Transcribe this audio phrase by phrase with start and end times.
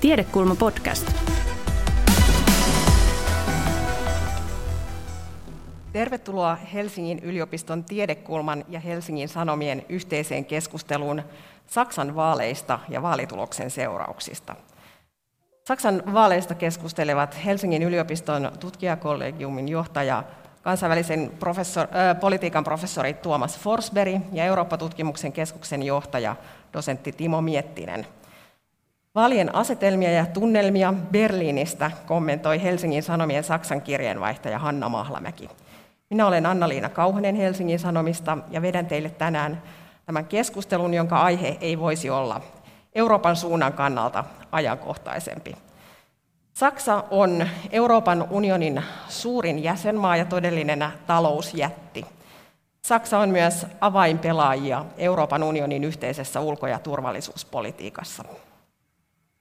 [0.00, 1.12] Tiedekulma podcast.
[5.92, 11.22] Tervetuloa Helsingin yliopiston Tiedekulman ja Helsingin Sanomien yhteiseen keskusteluun
[11.66, 14.56] Saksan vaaleista ja vaalituloksen seurauksista.
[15.68, 20.24] Saksan vaaleista keskustelevat Helsingin yliopiston tutkijakollegiumin johtaja
[20.62, 26.36] kansainvälisen professor, äh, politiikan professori Tuomas Forsberg ja Eurooppa-tutkimuksen keskuksen johtaja
[26.72, 28.06] dosentti Timo Miettinen.
[29.14, 35.48] Vaalien asetelmia ja tunnelmia Berliinistä kommentoi Helsingin Sanomien Saksan kirjeenvaihtaja Hanna Mahlamäki.
[36.10, 39.62] Minä olen Anna-Liina Kauhanen Helsingin Sanomista ja vedän teille tänään
[40.06, 42.40] tämän keskustelun, jonka aihe ei voisi olla
[42.94, 45.56] Euroopan suunnan kannalta ajankohtaisempi.
[46.52, 52.06] Saksa on Euroopan unionin suurin jäsenmaa ja todellinen talousjätti.
[52.82, 58.24] Saksa on myös avainpelaajia Euroopan unionin yhteisessä ulko- ja turvallisuuspolitiikassa.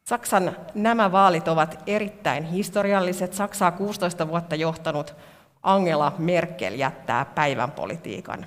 [0.09, 3.33] Saksan nämä vaalit ovat erittäin historialliset.
[3.33, 5.15] Saksaa 16 vuotta johtanut
[5.63, 8.45] Angela Merkel jättää päivän politiikan.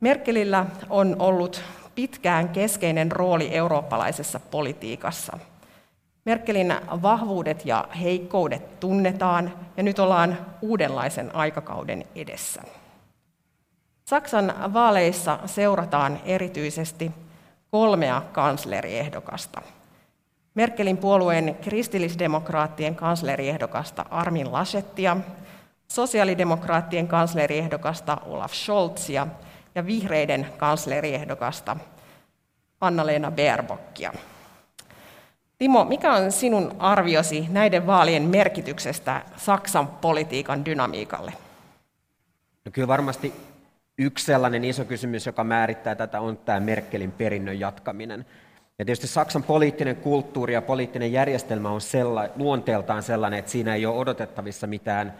[0.00, 1.62] Merkelillä on ollut
[1.94, 5.38] pitkään keskeinen rooli eurooppalaisessa politiikassa.
[6.24, 12.62] Merkelin vahvuudet ja heikkoudet tunnetaan ja nyt ollaan uudenlaisen aikakauden edessä.
[14.04, 17.10] Saksan vaaleissa seurataan erityisesti
[17.70, 19.62] kolmea kansleriehdokasta.
[20.56, 25.16] Merkelin puolueen kristillisdemokraattien kansleriehdokasta Armin Laschettia,
[25.88, 29.26] sosiaalidemokraattien kansleriehdokasta Olaf Scholzia
[29.74, 31.76] ja vihreiden kansleriehdokasta
[32.80, 33.32] Anna-Leena.
[35.58, 41.32] Timo, mikä on sinun arviosi näiden vaalien merkityksestä Saksan politiikan dynamiikalle?
[42.64, 43.32] No kyllä varmasti
[43.98, 48.26] yksi sellainen iso kysymys, joka määrittää tätä, on tämä Merkelin perinnön jatkaminen.
[48.78, 53.86] Ja tietysti Saksan poliittinen kulttuuri ja poliittinen järjestelmä on sella, luonteeltaan sellainen, että siinä ei
[53.86, 55.14] ole odotettavissa mitään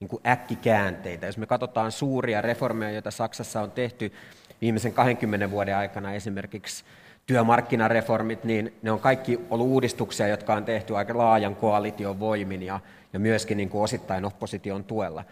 [0.00, 1.26] niin kuin äkkikäänteitä.
[1.26, 4.12] Jos me katsotaan suuria reformeja, joita Saksassa on tehty
[4.60, 6.84] viimeisen 20 vuoden aikana, esimerkiksi
[7.26, 12.80] työmarkkinareformit, niin ne on kaikki ollut uudistuksia, jotka on tehty aika laajan koalition voimin ja,
[13.12, 15.24] ja myöskin niin kuin osittain opposition tuella.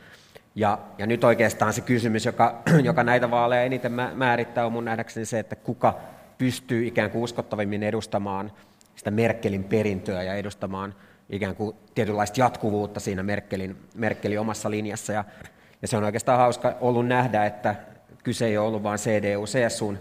[0.55, 5.27] Ja, ja nyt oikeastaan se kysymys, joka, joka näitä vaaleja eniten määrittää, on mun nähdäkseni
[5.27, 6.01] se, että kuka
[6.41, 8.53] pystyy ikään kuin uskottavimmin edustamaan
[8.97, 10.95] sitä Merkelin perintöä ja edustamaan
[11.31, 15.13] ikään kuin tietynlaista jatkuvuutta siinä Merkelin, Merkelin omassa linjassa.
[15.13, 15.25] Ja,
[15.83, 17.75] ja se on oikeastaan hauska ollut nähdä, että
[18.25, 19.99] kyse ei ole ollut vain CDU-CSUn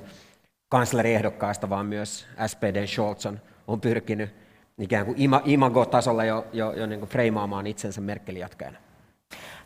[0.69, 4.29] kansleriehdokkaasta, vaan myös SPDn Scholz on, on pyrkinyt
[4.77, 8.77] ikään kuin ima, imago-tasolla jo, jo, jo niin kuin freimaamaan itsensä Merkelin jatkajana.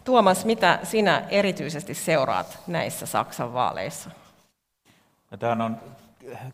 [0.04, 4.10] Tuomas, mitä sinä erityisesti seuraat näissä Saksan vaaleissa?
[5.32, 5.78] No, Tämä on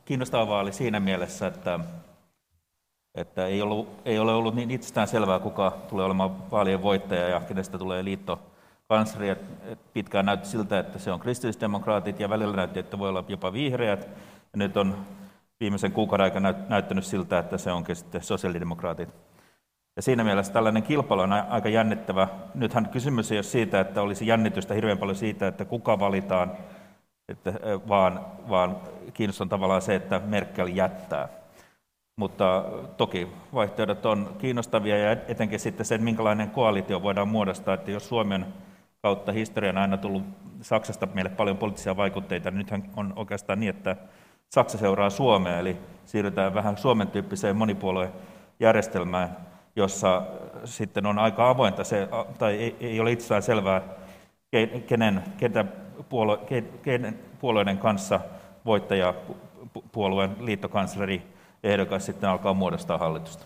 [0.05, 1.79] kiinnostava vaali siinä mielessä, että,
[3.15, 7.39] että ei, ollut, ei ole ollut niin itsestään selvää, kuka tulee olemaan vaalien voittaja ja
[7.39, 8.39] kenestä tulee liitto
[8.87, 9.35] kansleri.
[9.93, 14.07] Pitkään näytti siltä, että se on kristillisdemokraatit ja välillä näytti, että voi olla jopa vihreät.
[14.53, 14.97] Ja nyt on
[15.59, 19.09] viimeisen kuukauden aikana näyttänyt siltä, että se onkin sitten sosiaalidemokraatit.
[19.95, 22.27] Ja siinä mielessä tällainen kilpailu on aika jännittävä.
[22.55, 26.51] Nythän kysymys ei ole siitä, että olisi jännitystä hirveän paljon siitä, että kuka valitaan,
[27.29, 27.53] että,
[27.87, 28.77] vaan, vaan
[29.13, 31.27] kiinnostaa tavallaan se, että Merkel jättää.
[32.15, 32.65] Mutta
[32.97, 38.45] toki vaihtoehdot on kiinnostavia ja etenkin sitten sen, minkälainen koalitio voidaan muodostaa, että jos Suomen
[39.01, 40.23] kautta historian aina tullut
[40.61, 43.95] Saksasta meille paljon poliittisia vaikutteita, niin nythän on oikeastaan niin, että
[44.49, 49.37] Saksa seuraa Suomea, eli siirrytään vähän Suomen tyyppiseen monipuoluejärjestelmään,
[49.75, 50.23] jossa
[50.65, 52.07] sitten on aika avointa se,
[52.37, 53.81] tai ei, ole itsestään selvää,
[54.87, 55.65] kenen, ketä
[56.09, 56.39] puolue,
[56.81, 58.19] kenen puolueiden kanssa
[58.65, 61.21] voittajapuolueen liittokansleri
[61.63, 63.45] ehdokas sitten alkaa muodostaa hallitusta.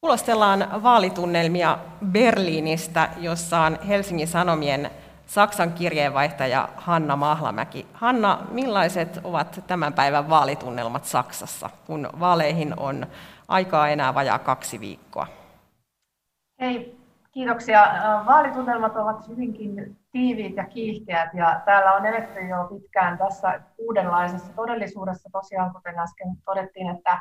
[0.00, 4.90] Kuulostellaan vaalitunnelmia Berliinistä, jossa on Helsingin Sanomien
[5.26, 7.86] Saksan kirjeenvaihtaja Hanna Mahlamäki.
[7.92, 13.06] Hanna, millaiset ovat tämän päivän vaalitunnelmat Saksassa, kun vaaleihin on
[13.48, 15.26] aikaa enää vajaa kaksi viikkoa?
[16.60, 16.96] Hei,
[17.32, 17.86] kiitoksia.
[18.26, 25.28] Vaalitunnelmat ovat hyvinkin tiiviit ja kiihkeät ja täällä on eletty jo pitkään tässä uudenlaisessa todellisuudessa.
[25.32, 27.20] Tosiaan, kuten äsken todettiin, että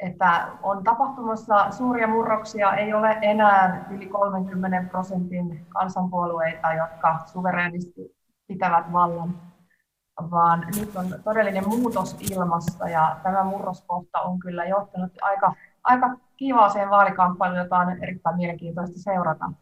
[0.00, 8.16] että on tapahtumassa suuria murroksia, ei ole enää yli 30 prosentin kansanpuolueita, jotka suvereenisti
[8.46, 9.42] pitävät vallan,
[10.30, 15.54] vaan nyt on todellinen muutos ilmassa ja tämä murroskohta on kyllä johtanut aika,
[15.84, 19.52] aika kiivaaseen vaalikamppailuun, jota on erittäin mielenkiintoista seurata.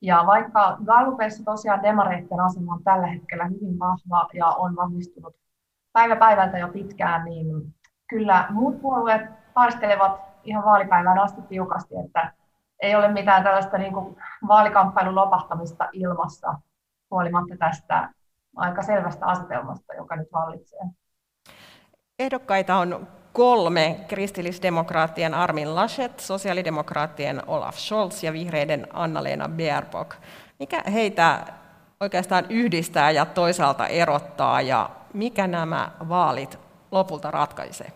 [0.00, 5.36] Ja vaikka Gallupeissa tosiaan demareiden asema on tällä hetkellä hyvin vahva ja on vahvistunut
[5.92, 7.74] päivä päivältä jo pitkään, niin
[8.08, 9.22] kyllä muut puolueet
[9.54, 12.32] taistelevat ihan vaalipäivään asti tiukasti, että
[12.82, 14.16] ei ole mitään tällaista niin kuin
[14.48, 16.54] vaalikamppailun lopahtamista ilmassa
[17.10, 18.08] huolimatta tästä
[18.56, 20.80] aika selvästä asetelmasta, joka nyt vallitsee.
[22.18, 30.16] Ehdokkaita on kolme, kristillisdemokraattien Armin Laschet, sosiaalidemokraattien Olaf Scholz ja vihreiden Anna-Leena Baerbock.
[30.58, 31.38] Mikä heitä
[32.00, 36.58] oikeastaan yhdistää ja toisaalta erottaa ja mikä nämä vaalit
[36.90, 37.92] lopulta ratkaisee?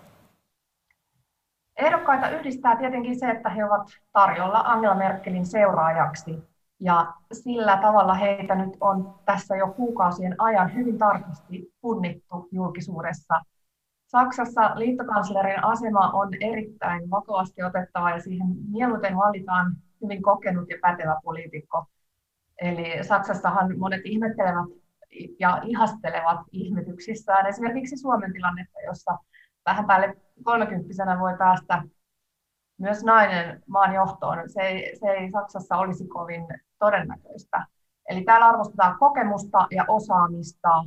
[1.77, 6.39] Ehdokkaita yhdistää tietenkin se, että he ovat tarjolla Angela Merkelin seuraajaksi.
[6.81, 13.41] Ja sillä tavalla heitä nyt on tässä jo kuukausien ajan hyvin tarkasti punnittu julkisuudessa.
[14.11, 21.17] Saksassa liittokanslerin asema on erittäin vakavasti otettava ja siihen mieluiten valitaan hyvin kokenut ja pätevä
[21.25, 21.85] poliitikko.
[22.61, 24.67] Eli Saksassahan monet ihmettelevät
[25.39, 29.19] ja ihastelevat ihmetyksissään esimerkiksi Suomen tilannetta, jossa
[29.67, 31.83] vähän päälle 30 voi päästä
[32.79, 34.51] myös nainen maan johtoon.
[34.51, 36.47] Se ei, se ei Saksassa olisi kovin
[36.79, 37.67] todennäköistä.
[38.09, 40.85] Eli täällä arvostetaan kokemusta ja osaamista,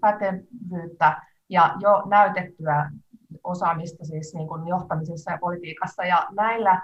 [0.00, 2.90] pätevyyttä ja jo näytettyä
[3.44, 6.04] osaamista siis niin kuin johtamisessa ja politiikassa.
[6.04, 6.82] Ja näillä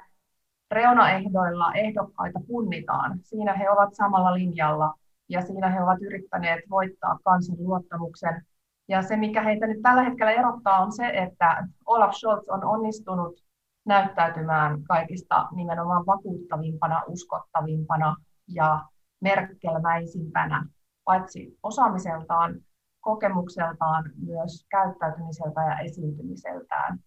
[0.70, 3.19] reunaehdoilla ehdokkaita punnitaan.
[3.22, 4.94] Siinä he ovat samalla linjalla
[5.28, 8.46] ja siinä he ovat yrittäneet voittaa kansan luottamuksen.
[8.88, 13.44] Ja se, mikä heitä nyt tällä hetkellä erottaa, on se, että Olaf Scholz on onnistunut
[13.84, 18.17] näyttäytymään kaikista nimenomaan vakuuttavimpana, uskottavimpana
[18.49, 18.84] ja
[19.20, 20.67] merkkelmäisimpänä,
[21.05, 22.55] paitsi osaamiseltaan,
[23.04, 26.98] kokemukseltaan, myös käyttäytymiseltä ja esiintymiseltään.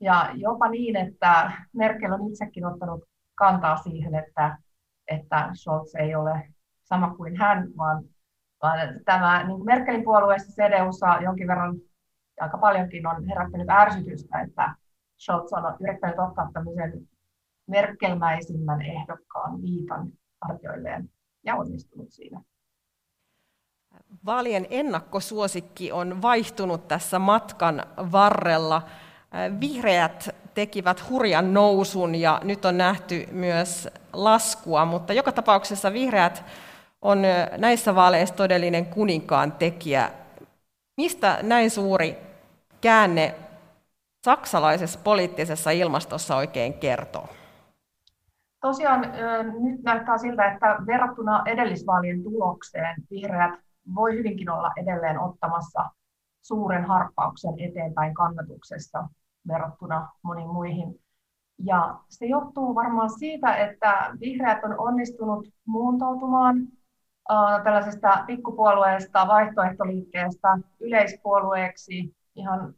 [0.00, 3.04] Ja jopa niin, että Merkel on itsekin ottanut
[3.34, 4.58] kantaa siihen, että,
[5.08, 6.54] että Scholz ei ole
[6.84, 8.04] sama kuin hän, vaan,
[8.62, 11.76] vaan tämä niin Merkelin puolueessa CDUssa jonkin verran
[12.40, 14.74] aika paljonkin on herättänyt ärsytystä, että
[15.18, 17.08] Scholz on yrittänyt ottaa tämmöisen
[17.66, 20.12] merkelmäisimmän ehdokkaan viitan
[20.42, 21.10] hartioilleen
[21.44, 22.40] ja onnistunut siinä.
[24.26, 27.82] Vaalien ennakkosuosikki on vaihtunut tässä matkan
[28.12, 28.82] varrella.
[29.60, 36.44] Vihreät tekivät hurjan nousun ja nyt on nähty myös laskua, mutta joka tapauksessa vihreät
[37.02, 37.22] on
[37.58, 40.10] näissä vaaleissa todellinen kuninkaan tekijä.
[40.96, 42.16] Mistä näin suuri
[42.80, 43.34] käänne
[44.24, 47.28] saksalaisessa poliittisessa ilmastossa oikein kertoo?
[48.60, 49.00] Tosiaan
[49.60, 55.90] nyt näyttää siltä, että verrattuna edellisvaalien tulokseen vihreät voi hyvinkin olla edelleen ottamassa
[56.42, 59.08] suuren harppauksen eteenpäin kannatuksessa
[59.48, 61.00] verrattuna moniin muihin.
[61.58, 66.56] Ja se johtuu varmaan siitä, että vihreät on onnistunut muuntautumaan
[67.30, 72.74] äh, tällaisesta pikkupuolueesta, vaihtoehtoliikkeestä yleispuolueeksi ihan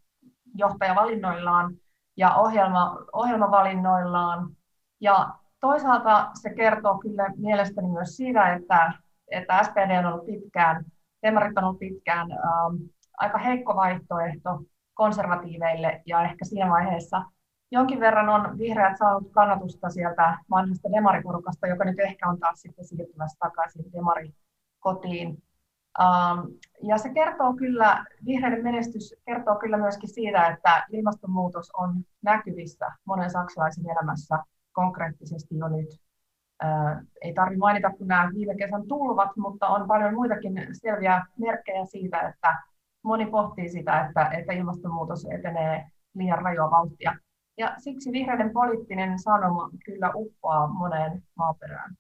[0.55, 1.77] johtajavalinnoillaan
[2.17, 4.57] ja ohjelma, ohjelmavalinnoillaan.
[5.01, 8.93] Ja toisaalta se kertoo kyllä mielestäni myös siitä, että,
[9.29, 10.85] että SPD on ollut pitkään,
[11.23, 12.83] demarit on ollut pitkään ähm,
[13.19, 14.63] aika heikko vaihtoehto
[14.95, 17.23] konservatiiveille ja ehkä siinä vaiheessa
[17.71, 22.85] jonkin verran on vihreät saanut kannatusta sieltä vanhasta demariporukasta, joka nyt ehkä on taas sitten
[22.85, 25.43] siirtymässä takaisin demarikotiin.
[26.01, 32.87] Um, ja se kertoo kyllä, vihreiden menestys kertoo kyllä myöskin siitä, että ilmastonmuutos on näkyvissä
[33.05, 34.39] monen saksalaisen elämässä
[34.73, 36.01] konkreettisesti jo nyt.
[36.65, 41.85] Uh, ei tarvitse mainita kuin nämä viime kesän tulvat, mutta on paljon muitakin selviä merkkejä
[41.85, 42.63] siitä, että
[43.03, 47.17] moni pohtii sitä, että, että ilmastonmuutos etenee liian rajua vauhtia.
[47.59, 51.97] Ja siksi vihreiden poliittinen sanoma kyllä uppoaa moneen maaperään.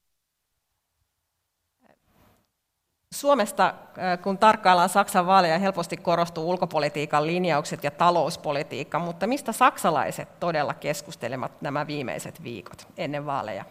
[3.14, 10.40] Suomesta, äh, kun tarkkaillaan Saksan vaaleja, helposti korostuu ulkopolitiikan linjaukset ja talouspolitiikka, mutta mistä saksalaiset
[10.40, 13.64] todella keskustelevat nämä viimeiset viikot ennen vaaleja?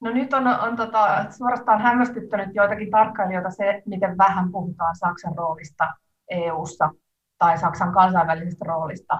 [0.00, 5.88] No nyt on, on tota, suorastaan hämmästyttänyt joitakin tarkkailijoita se, miten vähän puhutaan Saksan roolista
[6.30, 6.90] EU:ssa
[7.38, 9.18] tai Saksan kansainvälisestä roolista.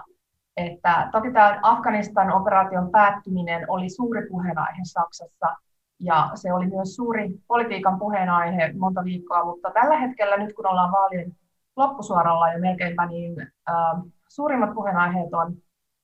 [0.56, 5.56] Että toki tämä Afganistan operaation päättyminen oli suuri puheenaihe Saksassa
[6.00, 10.92] ja se oli myös suuri politiikan puheenaihe monta viikkoa, mutta tällä hetkellä nyt kun ollaan
[10.92, 11.32] vaalien
[11.76, 15.56] loppusuoralla ja melkeinpä, niin äh, suurimmat puheenaiheet on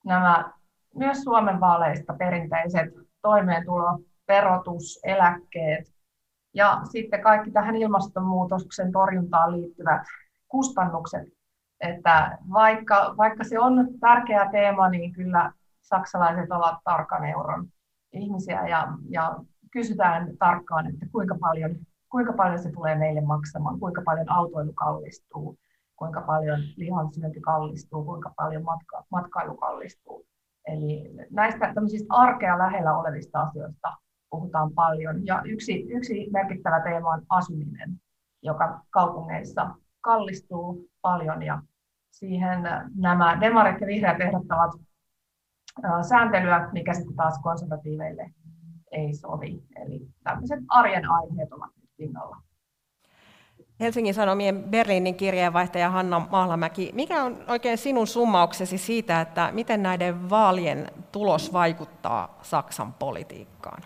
[0.05, 0.51] nämä
[0.95, 2.89] myös Suomen vaaleista perinteiset
[3.21, 5.97] toimeentulo, verotus, eläkkeet
[6.53, 10.01] ja sitten kaikki tähän ilmastonmuutoksen torjuntaan liittyvät
[10.47, 11.27] kustannukset.
[11.79, 17.67] Että vaikka, vaikka se on tärkeä teema, niin kyllä saksalaiset ovat tarkan euron
[18.13, 19.35] ihmisiä ja, ja
[19.71, 21.75] kysytään tarkkaan, että kuinka paljon,
[22.11, 25.57] kuinka paljon se tulee meille maksamaan, kuinka paljon autoilu kallistuu,
[25.95, 30.25] kuinka paljon lihansyönti kallistuu, kuinka paljon matka, matkailu kallistuu.
[30.67, 33.93] Eli näistä tämmöisistä arkea lähellä olevista asioista
[34.29, 35.25] puhutaan paljon.
[35.25, 38.01] Ja yksi, yksi merkittävä teema on asuminen,
[38.41, 39.69] joka kaupungeissa
[40.01, 41.61] kallistuu paljon ja
[42.11, 42.59] siihen
[42.95, 44.71] nämä demarit ja vihreät ehdottavat
[46.09, 48.31] sääntelyä, mikä sitten taas konservatiiveille
[48.91, 49.63] ei sovi.
[49.75, 52.37] Eli tämmöiset arjen aiheet ovat nyt pinnalla.
[53.79, 60.29] Helsingin Sanomien Berliinin kirjeenvaihtaja Hanna Mahlamäki, mikä on oikein sinun summauksesi siitä, että miten näiden
[60.29, 63.83] vaalien tulos vaikuttaa Saksan politiikkaan?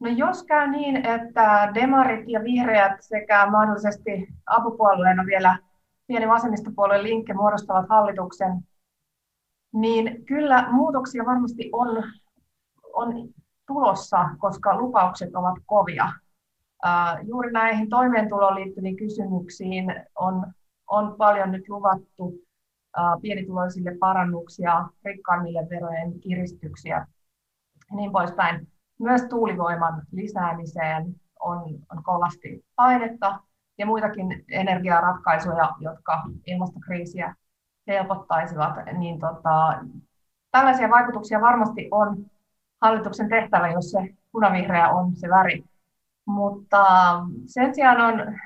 [0.00, 5.58] No jos käy niin, että demarit ja vihreät sekä mahdollisesti apupuolueena vielä
[6.06, 8.52] pieni vasemmistopuolueen linkki muodostavat hallituksen,
[9.72, 12.02] niin kyllä muutoksia varmasti on,
[12.92, 13.28] on
[13.66, 16.12] tulossa, koska lupaukset ovat kovia.
[17.22, 20.52] Juuri näihin toimeentuloon liittyviin kysymyksiin on,
[20.90, 22.34] on paljon nyt luvattu
[23.22, 27.06] pienituloisille parannuksia, rikkaimmille verojen kiristyksiä
[27.90, 28.68] ja niin poispäin.
[28.98, 31.58] Myös tuulivoiman lisäämiseen on,
[31.92, 33.40] on kovasti painetta
[33.78, 37.34] ja muitakin energiaratkaisuja, jotka ilmastokriisiä
[37.86, 39.78] helpottaisivat, niin tota,
[40.50, 42.26] tällaisia vaikutuksia varmasti on
[42.80, 45.64] hallituksen tehtävä, jos se punavihreä on se väri.
[46.26, 46.84] Mutta
[47.46, 48.38] sen sijaan on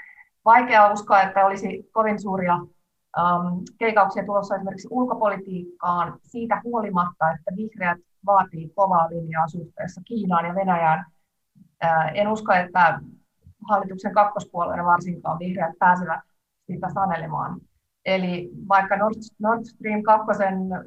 [0.44, 7.98] vaikea uskoa, että olisi kovin suuria um, keikauksia tulossa esimerkiksi ulkopolitiikkaan siitä huolimatta, että vihreät
[8.26, 11.06] vaatii kovaa linjaa suhteessa Kiinaan ja Venäjään.
[12.14, 13.00] En usko, että
[13.68, 16.20] hallituksen kakkospuolueena varsinkaan vihreät pääsevät
[16.66, 17.60] sitä sanelemaan.
[18.04, 18.96] Eli vaikka
[19.38, 20.26] Nord Stream 2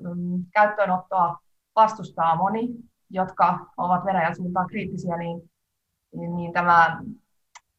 [0.01, 1.37] mm, käyttöönottoa
[1.75, 2.67] vastustaa moni,
[3.09, 5.51] jotka ovat Venäjän suuntaan kriittisiä, niin,
[6.15, 7.01] niin, niin tämä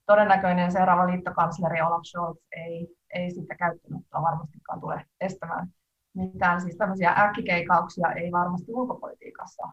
[0.06, 5.68] todennäköinen seuraava liittokansleri Olaf Scholz ei, ei sitä käyttöönottoa varmastikaan tule estämään.
[6.14, 9.68] Mitään siis tämmöisiä äkkikeikauksia ei varmasti ulkopolitiikassa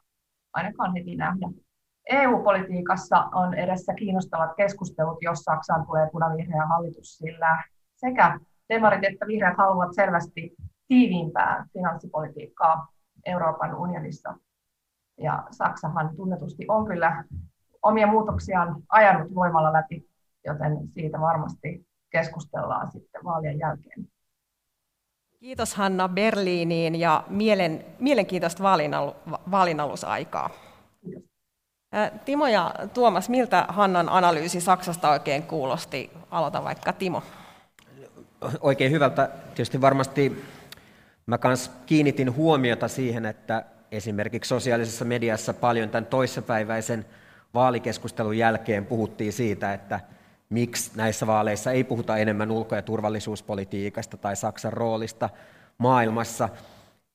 [0.54, 1.50] ainakaan heti nähdä.
[2.10, 7.64] EU-politiikassa on edessä kiinnostavat keskustelut, jos Saksaan tulee punavihreä hallitus, sillä
[7.96, 10.56] sekä demarit että vihreät haluavat selvästi
[10.88, 12.88] tiiviimpää finanssipolitiikkaa
[13.26, 14.36] Euroopan unionissa.
[15.18, 17.24] Ja Saksahan tunnetusti on kyllä
[17.82, 20.10] omia muutoksiaan ajanut voimalla läpi,
[20.46, 24.08] joten siitä varmasti keskustellaan sitten vaalien jälkeen.
[25.42, 28.64] Kiitos Hanna Berliiniin ja mielen, mielenkiintoista
[29.52, 30.50] vaalinalusaikaa.
[32.26, 36.12] Timo ja Tuomas, miltä Hannan analyysi Saksasta oikein kuulosti?
[36.32, 37.24] Aloita vaikka Timo.
[38.60, 39.30] Oikein hyvältä.
[39.46, 40.44] Tietysti varmasti
[41.26, 47.06] mä kans kiinnitin huomiota siihen, että esimerkiksi sosiaalisessa mediassa paljon tämän toissapäiväisen
[47.54, 50.00] vaalikeskustelun jälkeen puhuttiin siitä, että
[50.52, 55.30] miksi näissä vaaleissa ei puhuta enemmän ulko- ja turvallisuuspolitiikasta tai Saksan roolista
[55.78, 56.50] maailmassa.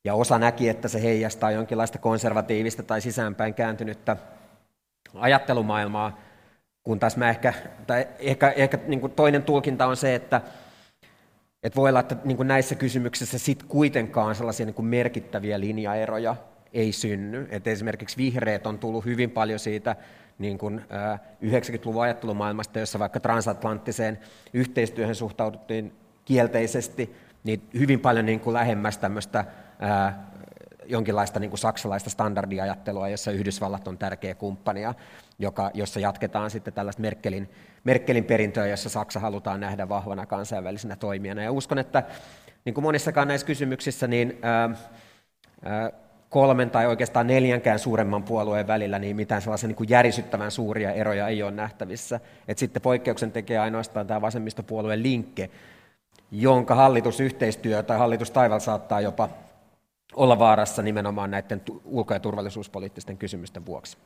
[0.05, 4.17] Ja osa näki, että se heijastaa jonkinlaista konservatiivista tai sisäänpäin kääntynyttä
[5.15, 6.21] ajattelumaailmaa,
[6.83, 7.55] kun taas mä ehkä,
[7.87, 10.41] tai ehkä, ehkä niin toinen tulkinta on se, että,
[11.63, 16.37] että voi olla, että niin näissä kysymyksissä sit kuitenkaan sellaisia niin merkittäviä linjaeroja
[16.73, 17.49] ei synny.
[17.51, 19.97] Et esimerkiksi vihreät on tullut hyvin paljon siitä
[20.39, 20.85] niin kuin,
[21.45, 24.19] 90-luvun ajattelumaailmasta, jossa vaikka transatlanttiseen
[24.53, 25.93] yhteistyöhön suhtauduttiin
[26.25, 29.45] kielteisesti, niin hyvin paljon niin kuin lähemmäs tämmöistä
[30.89, 34.81] jonkinlaista niin kuin saksalaista standardiajattelua, jossa Yhdysvallat on tärkeä kumppani,
[35.39, 37.51] joka, jossa jatketaan sitten tällaista Merkelin,
[37.85, 41.43] Merkelin perintöä, jossa Saksa halutaan nähdä vahvana kansainvälisenä toimijana.
[41.43, 42.03] Ja uskon, että
[42.65, 44.71] niin kuin monissakaan näissä kysymyksissä, niin ää,
[45.65, 45.93] ää,
[46.31, 51.29] kolmen tai oikeastaan neljänkään suuremman puolueen välillä niin mitään sellaisia niin kuin järisyttävän suuria eroja
[51.29, 52.21] ei ole nähtävissä.
[52.49, 55.51] Et sitten poikkeuksen tekee ainoastaan tämä vasemmistopuolueen linkke,
[56.31, 59.29] jonka hallitusyhteistyö tai hallitustaival saattaa jopa
[60.15, 63.99] olla vaarassa nimenomaan näiden ulko- ja turvallisuuspoliittisten kysymysten vuoksi.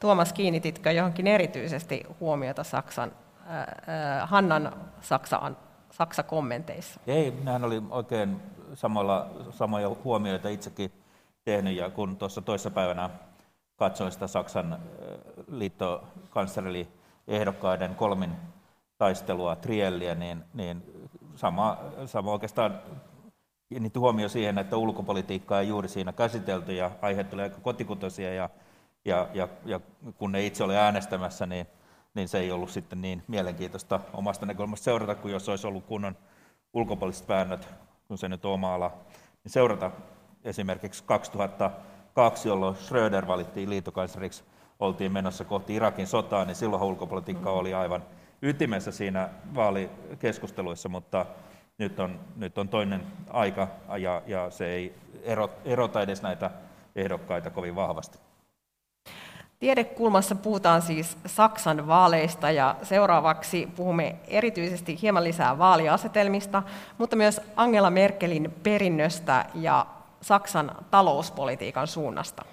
[0.00, 3.12] Tuomas, kiinnititkö johonkin erityisesti huomiota Saksan,
[3.50, 5.56] äh, Hannan Saksaan,
[5.90, 7.00] Saksa-kommenteissa?
[7.06, 8.36] Ei, nehän oli oikein
[8.74, 10.92] samalla, samoja huomioita itsekin
[11.44, 13.10] tehnyt, ja kun tuossa toissapäivänä
[13.76, 14.78] katsoin sitä Saksan
[15.48, 16.88] liittokanslerili
[17.28, 18.32] ehdokkaiden kolmin
[18.98, 20.82] taistelua Trielliä, niin, niin
[21.34, 22.80] sama, sama oikeastaan
[23.68, 28.50] kiinnitti huomio siihen, että ulkopolitiikkaa ei juuri siinä käsitelty ja aiheet tulee aika kotikutoisia ja,
[29.04, 29.80] ja, ja, ja
[30.18, 31.66] kun ne itse ole äänestämässä, niin,
[32.14, 36.16] niin se ei ollut sitten niin mielenkiintoista omasta näkökulmasta seurata, kuin jos olisi ollut kunnon
[36.72, 37.68] ulkopoliittiset väännöt,
[38.08, 38.88] kun se nyt on oma ala,
[39.44, 39.90] niin seurata
[40.44, 44.44] esimerkiksi 2002, jolloin Schröder valittiin liittokansleriksi,
[44.78, 48.02] oltiin menossa kohti Irakin sotaa, niin silloin ulkopolitiikka oli aivan
[48.42, 51.26] ytimessä siinä vaalikeskusteluissa, mutta
[51.78, 53.68] nyt on, nyt on toinen aika
[53.98, 54.94] ja, ja se ei
[55.64, 56.50] erota edes näitä
[56.96, 58.18] ehdokkaita kovin vahvasti.
[59.58, 66.62] Tiedekulmassa puhutaan siis Saksan vaaleista ja seuraavaksi puhumme erityisesti hieman lisää vaaliasetelmista,
[66.98, 69.86] mutta myös Angela Merkelin perinnöstä ja
[70.20, 72.44] Saksan talouspolitiikan suunnasta.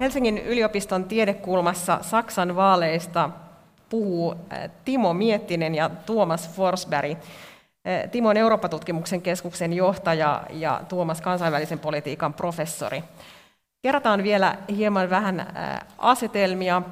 [0.00, 3.30] Helsingin yliopiston tiedekulmassa Saksan vaaleista
[3.88, 7.10] puhuu eh, Timo Miettinen ja Tuomas Forsberg.
[7.84, 13.04] Eh, Timo on Eurooppa-tutkimuksen keskuksen johtaja ja Tuomas kansainvälisen politiikan professori.
[13.82, 15.46] Kerrataan vielä hieman vähän eh,
[15.98, 16.82] asetelmia.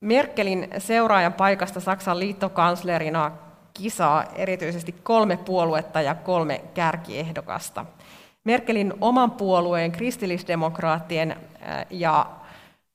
[0.00, 3.32] Merkelin seuraajan paikasta Saksan liittokanslerina
[3.74, 7.86] kisaa erityisesti kolme puoluetta ja kolme kärkiehdokasta.
[8.44, 11.36] Merkelin oman puolueen, kristillisdemokraattien
[11.90, 12.26] ja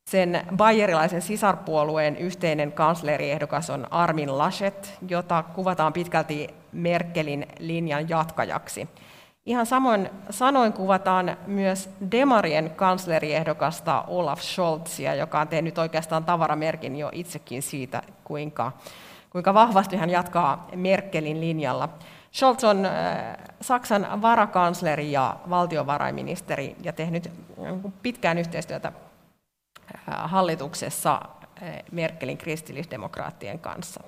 [0.10, 8.88] sen bayerilaisen sisarpuolueen yhteinen kansleriehdokas on Armin Laschet, jota kuvataan pitkälti Merkelin linjan jatkajaksi.
[9.46, 17.10] Ihan samoin sanoin kuvataan myös Demarien kansleriehdokasta Olaf Scholzia, joka on tehnyt oikeastaan tavaramerkin jo
[17.12, 18.72] itsekin siitä, kuinka,
[19.38, 21.89] kuinka vahvasti hän jatkaa Merkelin linjalla.
[22.34, 22.94] Scholz on äh,
[23.62, 27.32] Saksan varakansleri ja valtiovarainministeri ja tehnyt
[28.01, 28.91] pitkään yhteistyötä
[30.06, 31.22] hallituksessa
[31.91, 34.03] Merkelin kristillisdemokraattien kanssa.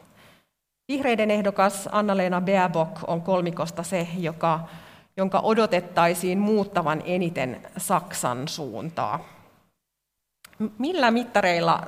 [0.91, 4.59] Vihreiden ehdokas Anna-Leena Baerbock on kolmikosta se, joka,
[5.17, 9.19] jonka odotettaisiin muuttavan eniten Saksan suuntaa.
[10.77, 11.88] Millä mittareilla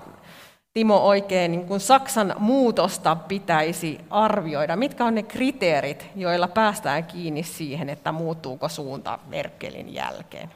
[0.73, 4.75] Timo oikein niin kuin Saksan muutosta pitäisi arvioida?
[4.75, 10.49] Mitkä on ne kriteerit, joilla päästään kiinni siihen, että muuttuuko suunta Merkelin jälkeen?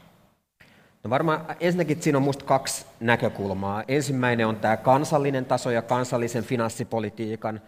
[1.04, 3.84] No varmaan ensinnäkin siinä on minusta kaksi näkökulmaa.
[3.88, 7.60] Ensimmäinen on tämä kansallinen taso ja kansallisen finanssipolitiikan,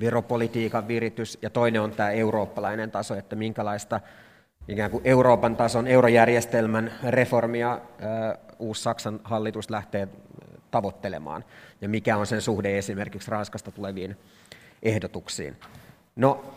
[0.00, 4.00] veropolitiikan viritys, ja toinen on tämä eurooppalainen taso, että minkälaista
[4.68, 7.78] ikään kuin Euroopan tason eurojärjestelmän reformia
[8.58, 10.08] uusi Saksan hallitus lähtee
[10.70, 11.44] tavoittelemaan,
[11.84, 14.16] ja mikä on sen suhde esimerkiksi Ranskasta tuleviin
[14.82, 15.56] ehdotuksiin.
[16.16, 16.54] No,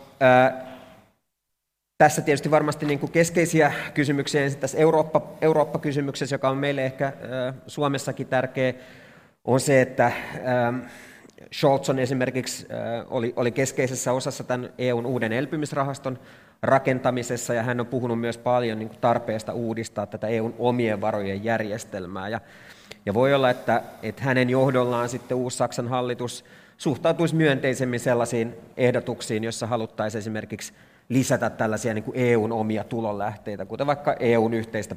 [1.98, 7.06] tässä tietysti varmasti niin kuin keskeisiä kysymyksiä ensin tässä Eurooppa, Eurooppa-kysymyksessä, joka on meille ehkä
[7.06, 8.74] äh, Suomessakin tärkeä,
[9.44, 10.12] on se, että äh,
[11.54, 12.66] Scholz on esimerkiksi
[13.10, 16.18] oli, oli keskeisessä osassa tämän EUn uuden elpymisrahaston
[16.62, 21.44] rakentamisessa, ja hän on puhunut myös paljon niin kuin tarpeesta uudistaa tätä EUn omien varojen
[21.44, 22.28] järjestelmää.
[22.28, 22.40] Ja,
[23.08, 26.44] ja voi olla, että, että hänen johdollaan sitten uusi Saksan hallitus
[26.76, 30.72] suhtautuisi myönteisemmin sellaisiin ehdotuksiin, jossa haluttaisiin esimerkiksi
[31.08, 34.96] lisätä tällaisia niin kuin EUn omia tulonlähteitä, kuten vaikka EUn yhteistä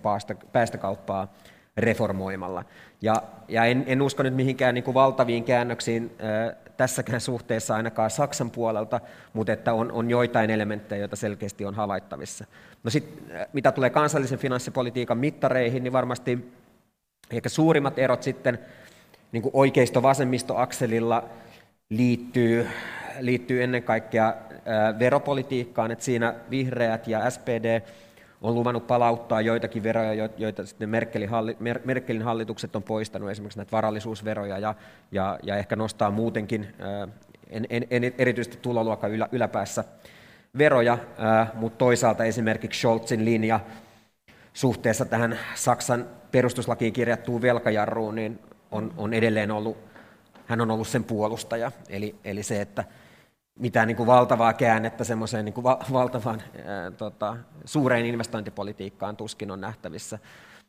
[0.52, 1.34] päästökauppaa
[1.78, 2.65] reformoimalla.
[3.02, 8.10] Ja, ja en, en usko nyt mihinkään niin kuin valtaviin käännöksiin äh, tässäkään suhteessa ainakaan
[8.10, 9.02] Saksan puolelta,
[9.34, 12.45] mutta että on, on joitain elementtejä, joita selkeästi on havaittavissa.
[12.84, 16.61] No sit, mitä tulee kansallisen finanssipolitiikan mittareihin, niin varmasti
[17.38, 18.60] ehkä suurimmat erot sitten
[19.32, 21.24] niin kuin oikeisto-vasemmisto-akselilla
[21.89, 22.67] liittyy,
[23.20, 24.34] liittyy ennen kaikkea
[25.00, 27.82] veropolitiikkaan, että siinä vihreät ja SPD
[28.41, 30.89] on luvannut palauttaa joitakin veroja, joita sitten
[31.86, 34.76] Merkelin hallitukset on poistanut, esimerkiksi näitä varallisuusveroja, ja,
[35.12, 36.67] ja, ja ehkä nostaa muutenkin,
[37.50, 39.84] en, en, en, erityisesti tuloluokan ylä, yläpäässä
[40.58, 40.98] veroja,
[41.54, 43.60] mutta toisaalta esimerkiksi Scholzin linja
[44.54, 48.39] suhteessa tähän Saksan perustuslakiin kirjattuun velkajarruun, niin
[48.72, 49.78] on, on edelleen ollut,
[50.46, 52.84] hän on ollut sen puolustaja, eli, eli se, että
[53.60, 59.62] mitään niin kuin valtavaa käännettä semmoiseen niin va- valtavaan ää, tota, suureen investointipolitiikkaan tuskin on
[59.62, 60.20] nähtävissä.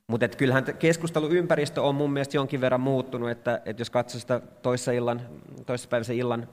[0.06, 4.92] Mutta kyllähän keskusteluympäristö on mun mielestä jonkin verran muuttunut, että, että jos katsoo sitä toissa
[4.92, 5.20] illan,
[5.66, 6.48] toissapäiväisen illan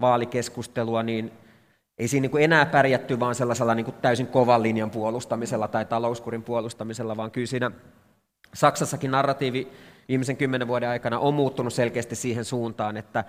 [0.00, 1.32] vaalikeskustelua, niin
[1.98, 7.16] ei siinä niin enää pärjätty vaan sellaisella niin täysin kovan linjan puolustamisella tai talouskurin puolustamisella,
[7.16, 7.70] vaan kyllä siinä
[8.54, 9.72] Saksassakin narratiivi
[10.08, 13.24] viimeisen kymmenen vuoden aikana on muuttunut selkeästi siihen suuntaan, että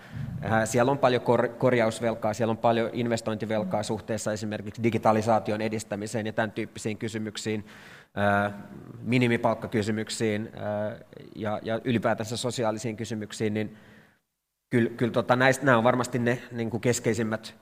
[0.66, 1.22] siellä on paljon
[1.58, 7.66] korjausvelkaa, siellä on paljon investointivelkaa suhteessa esimerkiksi digitalisaation edistämiseen ja tämän tyyppisiin kysymyksiin,
[9.02, 10.52] minimipalkkakysymyksiin
[11.36, 13.78] ja, ja ylipäätänsä sosiaalisiin kysymyksiin, niin
[14.70, 17.56] kyllä, kyllä tota, näistä, nämä on varmasti ne niin kuin keskeisimmät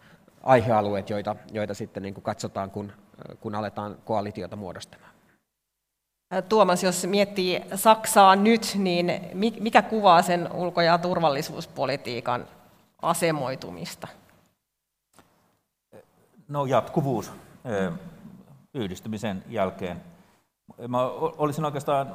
[0.43, 2.91] aihealueet, joita, joita sitten niin kuin katsotaan, kun,
[3.39, 5.10] kun aletaan koalitiota muodostamaan.
[6.49, 9.11] Tuomas, jos miettii Saksaa nyt, niin
[9.59, 12.45] mikä kuvaa sen ulko- ja turvallisuuspolitiikan
[13.01, 14.07] asemoitumista?
[16.47, 17.31] No jatkuvuus
[18.73, 20.01] yhdistymisen jälkeen.
[20.87, 21.03] Mä
[21.37, 22.13] olisin oikeastaan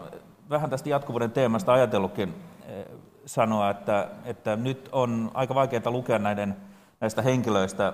[0.51, 2.35] vähän tästä jatkuvuuden teemasta ajatellutkin
[3.27, 6.57] sanoa, että, että nyt on aika vaikeaa lukea näiden,
[7.01, 7.93] näistä henkilöistä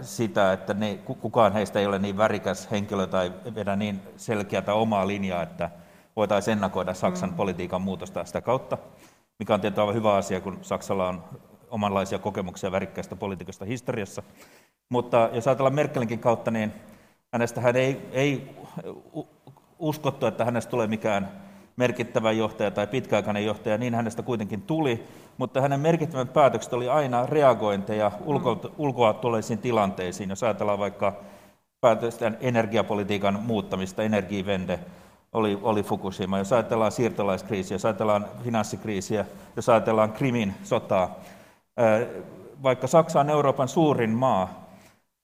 [0.00, 5.06] sitä, että ne, kukaan heistä ei ole niin värikäs henkilö tai vedä niin selkeätä omaa
[5.06, 5.70] linjaa, että
[6.16, 7.36] voitaisiin ennakoida Saksan mm.
[7.36, 8.78] politiikan muutosta sitä kautta,
[9.38, 11.24] mikä on tietysti hyvä asia, kun Saksalla on
[11.70, 14.22] omanlaisia kokemuksia värikkäistä politiikasta historiassa.
[14.88, 16.72] Mutta jos ajatellaan Merkelinkin kautta, niin
[17.32, 18.56] hänestähän ei, ei
[19.78, 21.47] uskottu, että hänestä tulee mikään
[21.78, 25.04] merkittävä johtaja tai pitkäaikainen johtaja, niin hänestä kuitenkin tuli,
[25.36, 30.30] mutta hänen merkittävät päätökset oli aina reagointeja ulko, ulkoa tulleisiin tilanteisiin.
[30.30, 31.12] Jos ajatellaan vaikka
[31.80, 34.78] päätösten energiapolitiikan muuttamista, energiivende,
[35.32, 36.38] oli, oli Fukushima.
[36.38, 39.24] Jos ajatellaan siirtolaiskriisiä, jos ajatellaan finanssikriisiä,
[39.56, 41.16] jos ajatellaan Krimin sotaa,
[42.62, 44.68] vaikka Saksa on Euroopan suurin maa,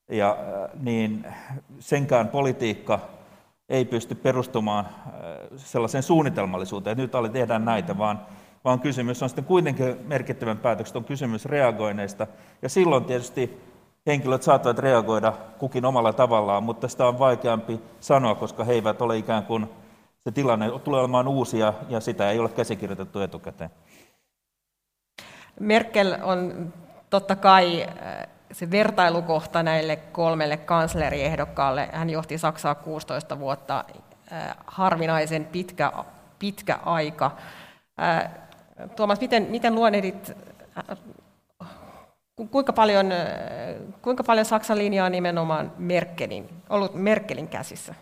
[0.09, 0.37] ja,
[0.83, 1.27] niin
[1.79, 3.14] senkään politiikka
[3.75, 4.87] ei pysty perustumaan
[5.57, 8.21] sellaiseen suunnitelmallisuuteen, että nyt alle tehdään näitä, vaan,
[8.65, 12.27] vaan kysymys on sitten kuitenkin merkittävän päätökset, on kysymys reagoineista.
[12.63, 13.61] Ja silloin tietysti
[14.07, 19.19] henkilöt saattavat reagoida kukin omalla tavallaan, mutta sitä on vaikeampi sanoa, koska he eivät ole
[19.19, 19.67] ikään kuin,
[20.21, 23.71] se tilanne tulee olemaan uusia ja sitä ei ole käsikirjoitettu etukäteen.
[25.61, 26.73] Merkel on
[27.11, 27.87] totta kai
[28.55, 31.89] se vertailukohta näille kolmelle kansleriehdokkaille.
[31.93, 33.85] Hän johti Saksaa 16 vuotta,
[34.33, 35.93] äh, harvinaisen pitkä,
[36.39, 37.31] pitkä aika.
[38.03, 38.31] Äh,
[38.97, 40.33] Tuomas, miten, miten luonnehdit,
[40.79, 40.99] äh,
[42.51, 43.07] kuinka paljon,
[44.03, 47.95] kuinka paljon Saksan linja on nimenomaan Merkelin, ollut Merkelin käsissä?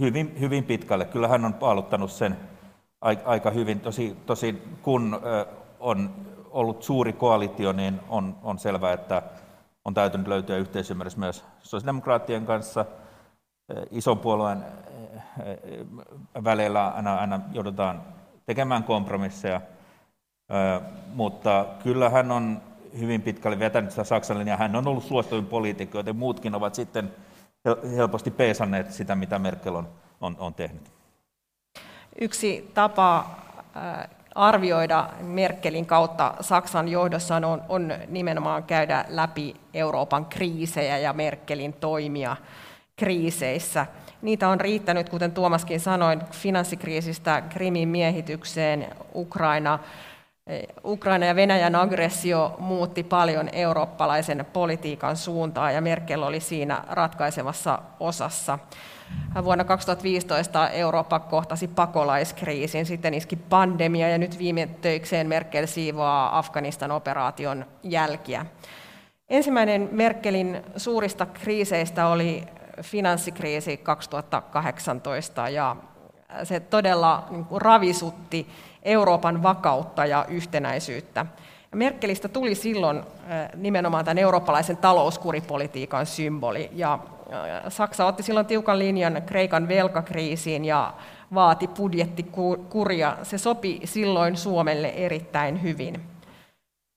[0.00, 1.04] Hyvin, hyvin pitkälle.
[1.04, 2.36] Kyllä hän on paaluttanut sen
[3.00, 3.80] aika hyvin.
[3.80, 5.20] Tosi, tosi kun
[5.80, 6.10] on
[6.50, 9.22] ollut suuri koalitio, niin on, on selvää, että
[9.84, 12.84] on täytynyt löytyä yhteisymmärrys myös sosiaalidemokraattien kanssa.
[13.90, 14.64] Ison puolueen
[16.44, 18.02] välillä aina, aina joudutaan
[18.46, 19.60] tekemään kompromisseja,
[21.14, 22.62] mutta kyllä hän on
[22.98, 24.56] hyvin pitkälle vetänyt sitä Saksan linjaa.
[24.56, 27.12] Hän on ollut suosituin poliitikko, joten muutkin ovat sitten
[27.96, 29.88] helposti peisanneet sitä, mitä Merkel on,
[30.20, 30.82] on, on tehnyt.
[32.20, 33.30] Yksi tapa
[34.34, 42.36] arvioida Merkelin kautta Saksan johdossa on, on nimenomaan käydä läpi Euroopan kriisejä ja Merkelin toimia
[42.96, 43.86] kriiseissä.
[44.22, 49.78] Niitä on riittänyt, kuten Tuomaskin sanoi, finanssikriisistä Krimin miehitykseen, Ukraina,
[50.84, 58.58] Ukraina ja Venäjän aggressio muutti paljon eurooppalaisen politiikan suuntaa ja Merkel oli siinä ratkaisevassa osassa.
[59.44, 66.90] Vuonna 2015 Eurooppa kohtasi pakolaiskriisin, sitten iski pandemia ja nyt viime töikseen Merkel siivoaa Afganistan
[66.90, 68.46] operaation jälkiä.
[69.28, 72.46] Ensimmäinen Merkelin suurista kriiseistä oli
[72.82, 75.76] finanssikriisi 2018 ja
[76.44, 78.48] se todella niin ravisutti
[78.82, 81.26] Euroopan vakautta ja yhtenäisyyttä.
[81.74, 83.02] Merkelistä tuli silloin
[83.54, 86.98] nimenomaan tämän eurooppalaisen talouskuripolitiikan symboli ja
[87.68, 90.94] Saksa otti silloin tiukan linjan Kreikan velkakriisiin ja
[91.34, 93.16] vaati budjettikuria.
[93.22, 96.00] Se sopi silloin Suomelle erittäin hyvin.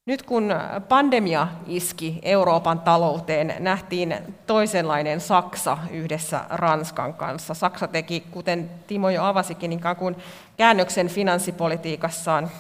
[0.06, 0.56] Nyt kun
[0.90, 4.16] pandemia iski Euroopan talouteen, nähtiin
[4.48, 7.54] toisenlainen Saksa yhdessä Ranskan kanssa.
[7.54, 10.16] Saksa teki, kuten Timo jo avasikin, ikään kuin
[10.58, 12.52] käännöksen finanssipolitiikassaan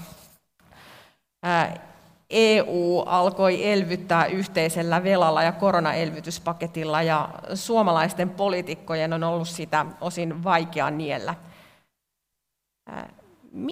[2.29, 10.89] EU alkoi elvyttää yhteisellä velalla ja koronaelvytyspaketilla ja suomalaisten poliitikkojen on ollut sitä osin vaikea
[10.89, 11.35] niellä.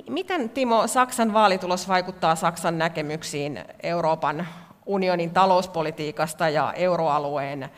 [0.10, 4.48] Miten Timo Saksan vaalitulos vaikuttaa Saksan näkemyksiin Euroopan
[4.86, 7.70] unionin talouspolitiikasta ja euroalueen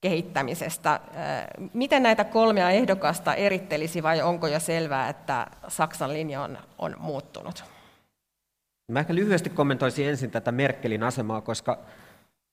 [0.00, 1.00] kehittämisestä?
[1.72, 7.64] Miten näitä kolmea ehdokasta erittelisi vai onko jo selvää, että Saksan linja on, on muuttunut?
[8.92, 11.78] Mä ehkä lyhyesti kommentoisin ensin tätä Merkelin asemaa, koska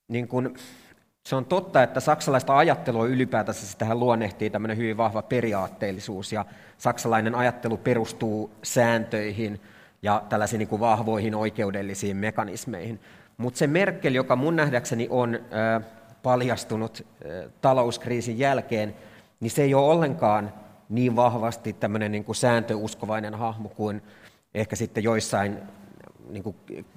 [0.08, 0.54] niin kun,
[1.30, 6.46] se on totta, että saksalaista ajattelua ylipäätänsä sitähän luonnehtii tämmöinen hyvin vahva periaatteellisuus, ja
[6.78, 9.62] saksalainen ajattelu perustuu sääntöihin
[10.02, 13.00] ja tällaisiin niin vahvoihin oikeudellisiin mekanismeihin.
[13.38, 15.40] Mutta se Merkel, joka mun nähdäkseni on
[16.24, 17.08] paljastunut
[17.62, 18.96] talouskriisin jälkeen,
[19.40, 20.54] niin se ei ole ollenkaan
[20.90, 24.02] niin vahvasti tämmöinen niin kuin sääntöuskovainen hahmo kuin
[24.54, 25.58] ehkä sitten joissain
[26.30, 26.56] niin kuin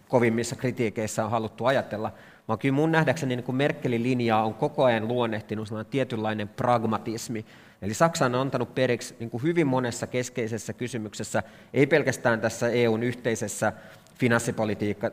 [0.08, 2.12] kovimmissa kritiikeissä on haluttu ajatella,
[2.48, 7.44] vaan kyllä mun nähdäkseni niin kuin Merkelin linjaa on koko ajan luonnehtinut tietynlainen pragmatismi.
[7.82, 11.42] Eli Saksa on antanut periksi niin kuin hyvin monessa keskeisessä kysymyksessä,
[11.74, 13.72] ei pelkästään tässä EUn yhteisessä
[14.18, 15.10] finanssipolitiikka,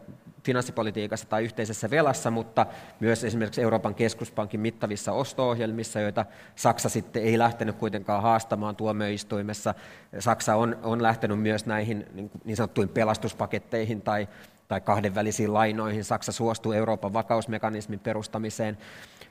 [0.49, 2.65] finanssipolitiikassa tai yhteisessä velassa, mutta
[2.99, 9.73] myös esimerkiksi Euroopan keskuspankin mittavissa osto-ohjelmissa, joita Saksa sitten ei lähtenyt kuitenkaan haastamaan tuomioistuimessa.
[10.19, 14.27] Saksa on, on lähtenyt myös näihin niin, niin sanottuihin pelastuspaketteihin tai,
[14.67, 16.03] tai kahdenvälisiin lainoihin.
[16.03, 18.77] Saksa suostuu Euroopan vakausmekanismin perustamiseen.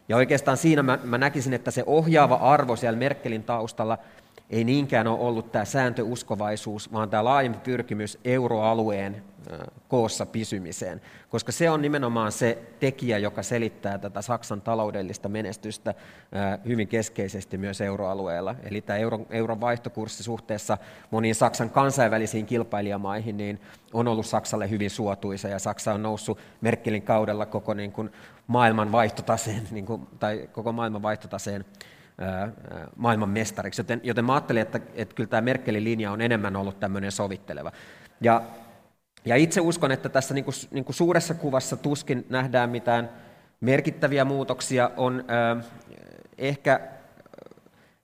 [0.09, 3.99] Ja oikeastaan siinä mä, mä näkisin, että se ohjaava arvo siellä Merkelin taustalla–
[4.51, 9.23] ei niinkään ole ollut tämä sääntöuskovaisuus, vaan tämä laajempi pyrkimys euroalueen
[9.89, 15.95] koossa pysymiseen, koska se on nimenomaan se tekijä, joka selittää tätä Saksan taloudellista menestystä
[16.67, 18.55] hyvin keskeisesti myös euroalueella.
[18.63, 20.79] Eli tämä euron, euron vaihtokurssi suhteessa
[21.11, 23.61] moniin Saksan kansainvälisiin kilpailijamaihin niin
[23.93, 28.11] on ollut Saksalle hyvin suotuisa, ja Saksa on noussut Merkelin kaudella koko niin kuin
[28.47, 31.65] maailman vaihtotaseen, niin kuin, tai koko maailman vaihtotaseen
[32.97, 33.81] maailman mestariksi.
[33.81, 37.73] Joten, joten mä ajattelin, että, että kyllä tämä Merkelin linja on enemmän ollut tämmöinen sovitteleva.
[38.21, 38.43] Ja,
[39.25, 43.11] ja itse uskon, että tässä niin kuin, niin kuin suuressa kuvassa tuskin nähdään mitään
[43.61, 44.91] merkittäviä muutoksia.
[44.97, 45.65] On äh,
[46.39, 46.81] ehkä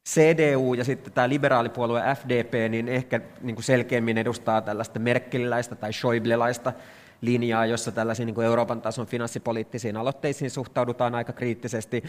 [0.09, 5.93] CDU ja sitten tämä liberaalipuolue FDP, niin ehkä niin kuin selkeämmin edustaa tällaista merkeliläistä tai
[5.93, 6.73] Schäublelaista
[7.21, 12.05] linjaa, jossa tällaisiin niin kuin Euroopan tason finanssipoliittisiin aloitteisiin suhtaudutaan aika kriittisesti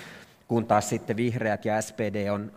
[0.48, 2.52] kun taas sitten vihreät ja SPD on,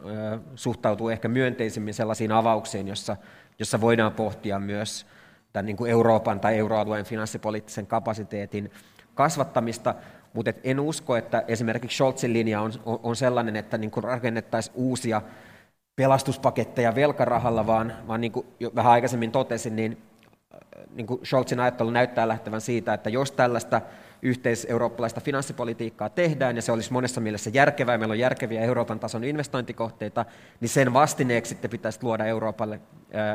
[0.54, 3.16] suhtautuu ehkä myönteisemmin sellaisiin avauksiin, jossa,
[3.58, 5.06] jossa voidaan pohtia myös
[5.52, 8.70] tämän niin kuin Euroopan tai euroalueen finanssipoliittisen kapasiteetin
[9.14, 9.94] kasvattamista,
[10.32, 15.22] mutta en usko, että esimerkiksi Scholzin linja on, on sellainen, että niin kuin rakennettaisiin uusia
[15.96, 20.02] pelastuspaketteja velkarahalla, vaan, vaan niin kuin jo vähän aikaisemmin totesin, niin,
[20.94, 23.80] niin kuin Scholzin ajattelu näyttää lähtevän siitä, että jos tällaista
[24.22, 30.24] yhteiseurooppalaista finanssipolitiikkaa tehdään, ja se olisi monessa mielessä järkevää, meillä on järkeviä Euroopan tason investointikohteita,
[30.60, 32.80] niin sen vastineeksi sitten pitäisi luoda Euroopalle,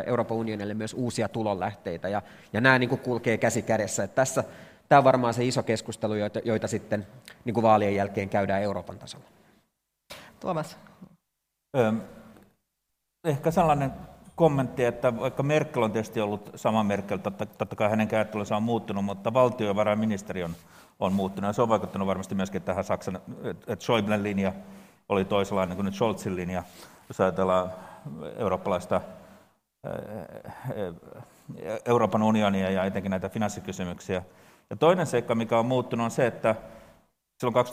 [0.05, 2.21] Euroopan unionille myös uusia tulonlähteitä, ja,
[2.53, 4.03] ja nämä niin kuin kulkee käsi kädessä.
[4.03, 4.43] Että tässä,
[4.89, 7.07] tämä on varmaan se iso keskustelu, joita, joita sitten
[7.45, 9.25] niin kuin vaalien jälkeen käydään Euroopan tasolla.
[10.39, 10.77] Tuomas.
[13.23, 13.91] ehkä sellainen
[14.35, 19.05] kommentti, että vaikka Merkel on tietysti ollut sama Merkel, totta, kai hänen ajattelunsa on muuttunut,
[19.05, 20.55] mutta valtiovarainministeri on,
[20.99, 23.19] on muuttunut, ja se on vaikuttanut varmasti myöskin tähän Saksan,
[23.67, 24.53] että Schäublen linja
[25.09, 26.63] oli toisenlainen kuin nyt Scholzin linja,
[27.09, 27.69] jos ajatellaan
[28.37, 29.01] eurooppalaista
[31.85, 34.23] Euroopan unionia ja etenkin näitä finanssikysymyksiä.
[34.69, 36.55] Ja toinen seikka, mikä on muuttunut, on se, että
[37.39, 37.65] silloin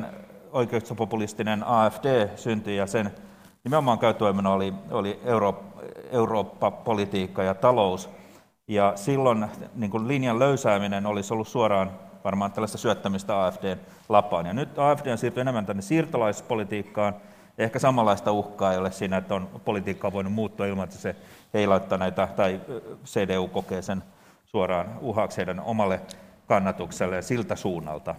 [0.00, 0.04] 2008-2009
[0.52, 3.10] oikeistopopulistinen AFD syntyi ja sen
[3.64, 5.64] nimenomaan käyttöimena oli, oli Euro,
[6.10, 8.10] Eurooppa-politiikka ja talous.
[8.68, 11.90] Ja silloin niin kuin linjan löysääminen olisi ollut suoraan
[12.24, 14.46] varmaan tällaista syöttämistä AFDn lapaan.
[14.46, 17.14] Ja nyt AFD on siirtynyt enemmän tänne siirtolaispolitiikkaan.
[17.58, 21.16] Ehkä samanlaista uhkaa ei ole siinä, että on politiikkaa voinut muuttua ilman, että se
[21.54, 22.60] heilauttaa näitä, tai
[23.04, 24.02] CDU kokee sen
[24.44, 26.00] suoraan uhaksi heidän omalle
[26.46, 28.14] kannatukselle siltä suunnalta.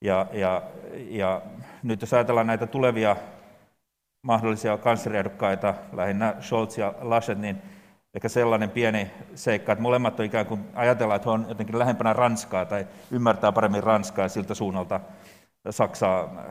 [0.00, 0.62] Ja, ja,
[1.08, 1.42] ja
[1.82, 3.16] nyt jos ajatellaan näitä tulevia
[4.22, 7.62] mahdollisia kansleriedokkaita, lähinnä Scholz ja Laschet, niin
[8.14, 12.12] ehkä sellainen pieni seikka, että molemmat on ikään kuin ajatellaan, että he on jotenkin lähempänä
[12.12, 15.00] Ranskaa tai ymmärtää paremmin Ranskaa siltä suunnalta.
[15.70, 16.44] Saksaa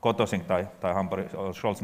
[0.00, 1.82] kotosin tai, tai Hamburg, Scholz,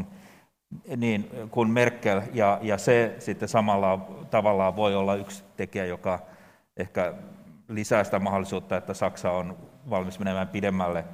[0.97, 6.19] niin kuin Merkel, ja, ja se sitten samalla tavallaan voi olla yksi tekijä, joka
[6.77, 7.15] ehkä
[7.69, 9.57] lisää sitä mahdollisuutta, että Saksa on
[9.91, 11.05] valmis menemään pidemmälle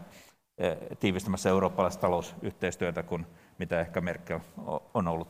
[0.59, 3.27] eh, tiivistämässä eurooppalaista talousyhteistyötä kuin
[3.63, 4.39] mitä ehkä Merkel
[4.95, 5.29] on ollut.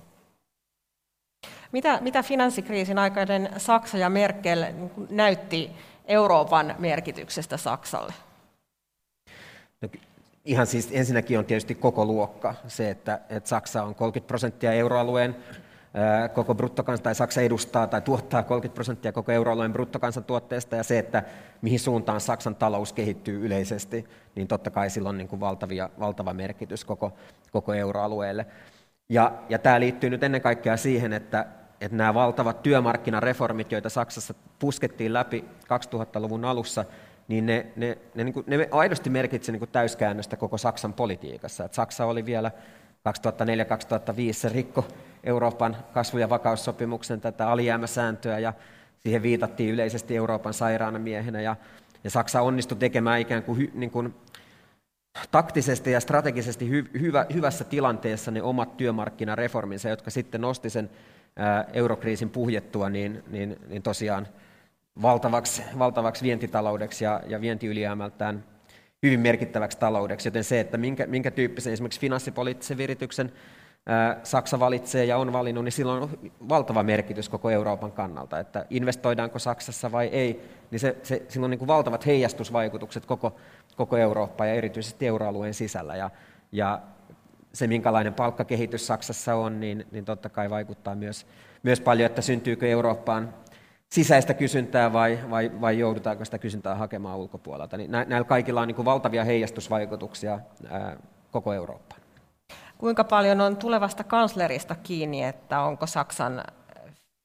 [1.72, 4.64] Mitä, mitä finanssikriisin aikainen Saksa ja Merkel
[5.10, 5.70] näytti
[6.06, 8.12] Euroopan merkityksestä Saksalle?
[9.80, 9.88] No,
[10.44, 15.36] ihan siis ensinnäkin on tietysti koko luokka se, että, että Saksa on 30 prosenttia euroalueen
[16.34, 21.22] koko bruttokans, tai Saksa edustaa tai tuottaa 30 prosenttia koko euroalueen bruttokansantuotteesta, ja se, että
[21.62, 26.34] mihin suuntaan Saksan talous kehittyy yleisesti, niin totta kai sillä on niin kuin valtavia, valtava
[26.34, 27.12] merkitys koko,
[27.50, 28.46] koko euroalueelle.
[29.08, 31.46] Ja, ja tämä liittyy nyt ennen kaikkea siihen, että,
[31.80, 36.84] että nämä valtavat työmarkkinareformit, joita Saksassa puskettiin läpi 2000-luvun alussa,
[37.28, 41.64] niin ne, ne, ne, niin kuin, ne aidosti merkitsevät niin täyskäännöstä koko Saksan politiikassa.
[41.64, 42.50] Et Saksa oli vielä
[43.08, 44.88] 2004-2005 se rikko
[45.24, 48.52] Euroopan kasvu- ja vakaussopimuksen tätä alijäämäsääntöä ja
[48.98, 51.56] siihen viitattiin yleisesti Euroopan sairaana miehenä ja,
[52.04, 54.14] ja Saksa onnistui tekemään ikään kuin, hy, niin kuin
[55.30, 60.90] taktisesti ja strategisesti hy, hyvä, hyvässä tilanteessa ne omat työmarkkinareforminsa, jotka sitten nosti sen
[61.36, 64.28] ää, eurokriisin puhjettua, niin, niin, niin tosiaan
[65.02, 68.44] valtavaksi, valtavaksi vientitaloudeksi ja, ja vientiylijäämältään
[69.02, 73.32] hyvin merkittäväksi taloudeksi, joten se, että minkä, minkä tyyppisen esimerkiksi finanssipoliittisen virityksen
[74.22, 76.10] Saksa valitsee ja on valinnut, niin silloin on
[76.48, 81.50] valtava merkitys koko Euroopan kannalta, että investoidaanko Saksassa vai ei, niin se, se, sillä on
[81.50, 83.36] niin kuin valtavat heijastusvaikutukset koko,
[83.76, 85.96] koko Eurooppaan ja erityisesti euroalueen sisällä.
[85.96, 86.10] Ja,
[86.52, 86.80] ja
[87.52, 91.26] se, minkälainen palkkakehitys Saksassa on, niin, niin totta kai vaikuttaa myös,
[91.62, 93.34] myös paljon, että syntyykö Eurooppaan
[93.92, 97.76] sisäistä kysyntää vai, vai, vai joudutaanko sitä kysyntää hakemaan ulkopuolelta.
[97.76, 100.96] Niin näillä kaikilla on niin kuin valtavia heijastusvaikutuksia ää,
[101.30, 102.00] koko Eurooppaan.
[102.78, 106.44] Kuinka paljon on tulevasta kanslerista kiinni, että onko Saksan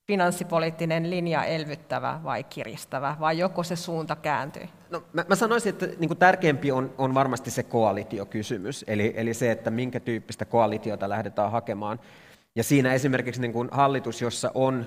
[0.07, 4.69] finanssipoliittinen linja elvyttävä vai kiristävä, vai joko se suunta kääntyy?
[4.89, 9.33] No, mä, mä sanoisin, että niin kuin tärkeämpi on, on varmasti se koalitiokysymys, eli, eli
[9.33, 11.99] se, että minkä tyyppistä koalitiota lähdetään hakemaan.
[12.55, 14.85] Ja siinä esimerkiksi niin kuin hallitus, jossa on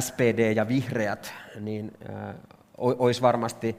[0.00, 1.92] SPD ja vihreät, niin
[2.78, 3.76] olisi varmasti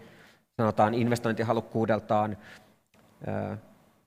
[0.57, 2.37] sanotaan investointihalukkuudeltaan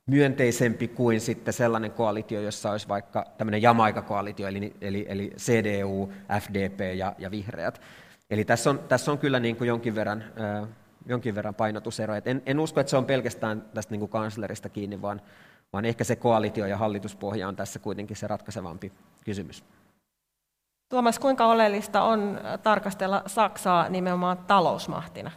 [0.07, 6.81] myönteisempi kuin sitten sellainen koalitio, jossa olisi vaikka tämmöinen Jamaika-koalitio, eli, eli, eli CDU, FDP
[6.97, 7.81] ja, ja vihreät.
[8.31, 10.25] Eli tässä on, tässä on kyllä niin kuin jonkin verran,
[11.07, 12.23] jonkin verran painotuseroja.
[12.25, 15.21] En, en usko, että se on pelkästään tästä niin kuin kanslerista kiinni, vaan,
[15.73, 18.93] vaan ehkä se koalitio ja hallituspohja on tässä kuitenkin se ratkaisevampi
[19.25, 19.65] kysymys.
[20.93, 25.31] Tuomas, kuinka oleellista on tarkastella Saksaa nimenomaan talousmahtina?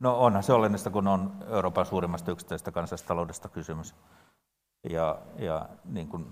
[0.00, 3.94] No onhan se olennaista, kun on Euroopan suurimmasta yksittäisestä kansallistaloudesta kysymys.
[4.90, 6.26] Ja, ja niin kuin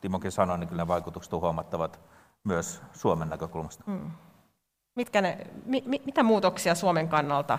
[0.00, 2.00] Timokin sanoi, niin kyllä ne vaikutukset on huomattavat
[2.44, 3.84] myös Suomen näkökulmasta.
[3.86, 4.10] Hmm.
[4.94, 7.58] Mitkä ne, mi, mitä muutoksia Suomen kannalta,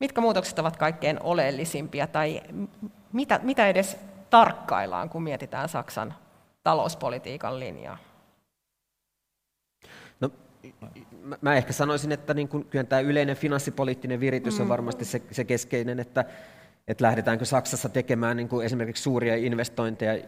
[0.00, 2.42] mitkä muutokset ovat kaikkein oleellisimpia tai
[3.12, 3.98] mitä, mitä edes
[4.30, 6.14] tarkkaillaan, kun mietitään Saksan
[6.62, 8.07] talouspolitiikan linjaa?
[11.22, 14.68] No, mä ehkä sanoisin, että niin kuin, kyllä tämä yleinen finanssipoliittinen viritys on mm.
[14.68, 16.24] varmasti se, se keskeinen, että,
[16.88, 20.24] että lähdetäänkö Saksassa tekemään niin kuin esimerkiksi suuria investointeja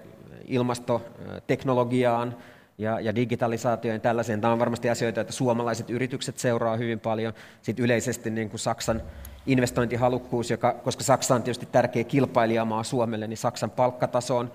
[0.47, 2.37] ilmastoteknologiaan
[2.79, 4.40] ja, ja digitalisaatioon ja tällaiseen.
[4.40, 7.33] Tämä on varmasti asioita, että suomalaiset yritykset seuraa hyvin paljon.
[7.62, 9.03] Sitten yleisesti niin kuin Saksan
[9.47, 14.53] investointihalukkuus, joka, koska Saksa on tietysti tärkeä kilpailijamaa Suomelle, niin Saksan palkkatasoon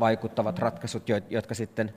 [0.00, 1.92] vaikuttavat ratkaisut, jotka sitten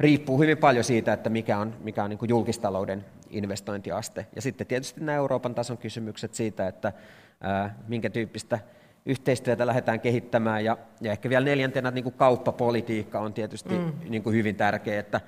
[0.00, 4.26] riippuu hyvin paljon siitä, että mikä on, mikä on niin kuin julkistalouden investointiaste.
[4.36, 6.92] Ja sitten tietysti nämä Euroopan tason kysymykset siitä, että
[7.40, 8.58] ää, minkä tyyppistä
[9.06, 10.64] yhteistyötä lähdetään kehittämään.
[10.64, 13.92] Ja, ja ehkä vielä neljäntenä niin kuin kauppapolitiikka on tietysti mm.
[14.08, 15.20] niin kuin hyvin tärkeä, että,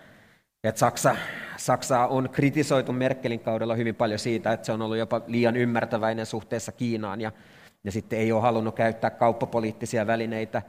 [0.64, 1.16] että Saksa,
[1.57, 6.26] Saksa on kritisoitu Merkelin kaudella hyvin paljon siitä, että se on ollut jopa liian ymmärtäväinen
[6.26, 7.33] suhteessa Kiinaan ja,
[7.85, 10.62] ja sitten ei ole halunnut käyttää kauppapoliittisia välineitä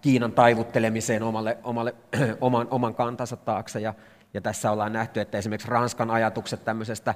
[0.00, 1.94] Kiinan taivuttelemiseen omalle, omalle,
[2.40, 3.80] oman, oman kantansa taakse.
[3.80, 3.94] Ja,
[4.34, 7.14] ja tässä ollaan nähty, että esimerkiksi Ranskan ajatukset tämmöisestä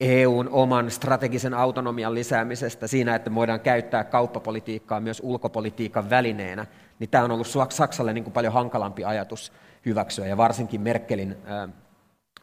[0.00, 6.66] EUn oman strategisen autonomian lisäämisestä siinä, että voidaan käyttää kauppapolitiikkaa myös ulkopolitiikan välineenä,
[6.98, 9.52] niin tämä on ollut Saksalle niin kuin paljon hankalampi ajatus
[9.86, 11.70] hyväksyä, ja varsinkin Merkelin, äh,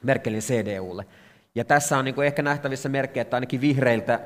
[0.03, 1.05] Merkelin CDUlle.
[1.55, 4.21] Ja tässä on niin kuin ehkä nähtävissä merkkejä, että ainakin vihreiltä äh,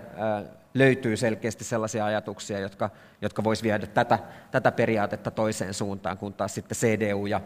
[0.75, 2.89] löytyy selkeästi sellaisia ajatuksia, jotka,
[3.21, 4.19] jotka voisi viedä tätä,
[4.51, 7.41] tätä periaatetta toiseen suuntaan, kun taas sitten CDU ja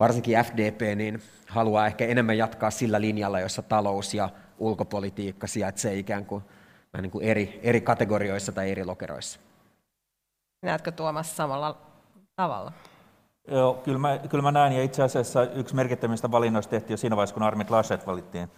[0.00, 6.26] varsinkin FDP niin haluaa ehkä enemmän jatkaa sillä linjalla, jossa talous ja ulkopolitiikka sijaitsee ikään
[6.26, 6.44] kuin,
[7.00, 9.40] niin kuin eri, eri kategorioissa tai eri lokeroissa.
[10.62, 11.78] Näetkö Tuomas samalla
[12.36, 12.72] tavalla?
[13.48, 17.16] Joo, kyllä mä, kyllä mä näen, ja itse asiassa yksi merkittävistä valinnoista tehtiin jo siinä
[17.16, 18.48] vaiheessa, kun Armit Laschet valittiin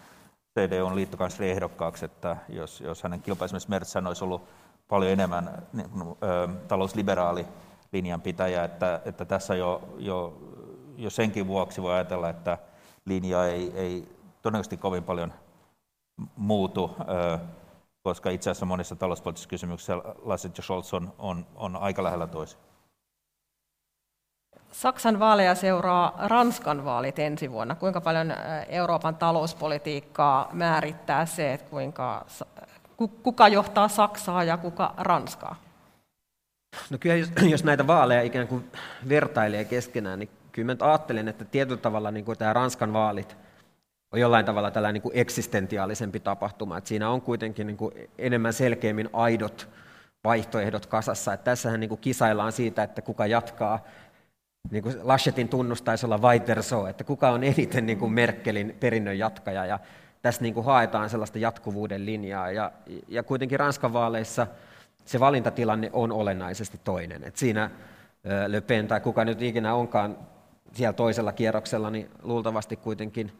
[0.60, 4.48] CDUn liittokansleri ehdokkaaksi, että jos, jos hänen kilpaisemmissa Mertsän olisi ollut
[4.88, 5.90] paljon enemmän niin,
[6.22, 7.46] ö, talousliberaali
[7.92, 10.38] linjanpitäjä, että, että tässä jo, jo,
[10.96, 12.58] jo senkin vuoksi voi ajatella, että
[13.04, 14.08] linja ei, ei
[14.42, 15.32] todennäköisesti kovin paljon
[16.36, 17.38] muutu, ö,
[18.02, 22.63] koska itse asiassa monissa talouspoliittisissa kysymyksissä Laschet ja Scholz on, on, on aika lähellä toisiaan.
[24.74, 27.74] Saksan vaaleja seuraa Ranskan vaalit ensi vuonna.
[27.74, 28.34] Kuinka paljon
[28.68, 32.26] Euroopan talouspolitiikkaa määrittää se, että kuinka,
[33.22, 35.56] kuka johtaa Saksaa ja kuka Ranskaa?
[36.90, 38.70] No kyllä jos, jos näitä vaaleja ikään kuin
[39.08, 43.36] vertailee keskenään, niin kyllä mä ajattelen, että tietyllä tavalla niin kuin tämä Ranskan vaalit
[44.12, 46.78] on jollain tavalla tällainen niin kuin eksistentiaalisempi tapahtuma.
[46.78, 49.68] Että siinä on kuitenkin niin kuin enemmän selkeämmin aidot
[50.24, 51.32] vaihtoehdot kasassa.
[51.32, 53.78] Että tässähän niin kuin kisaillaan siitä, että kuka jatkaa
[54.70, 59.18] niin kuin Laschetin tunnus taisi olla Weiterso, että kuka on eniten niin kuin Merkelin perinnön
[59.18, 59.66] jatkaja.
[59.66, 59.78] Ja
[60.22, 62.50] tässä niin kuin haetaan sellaista jatkuvuuden linjaa.
[62.50, 62.72] Ja,
[63.08, 64.46] ja kuitenkin Ranskan vaaleissa
[65.04, 67.24] se valintatilanne on olennaisesti toinen.
[67.24, 67.70] Et siinä
[68.46, 70.16] Le Pen tai kuka nyt ikinä onkaan
[70.72, 73.32] siellä toisella kierroksella, niin luultavasti kuitenkin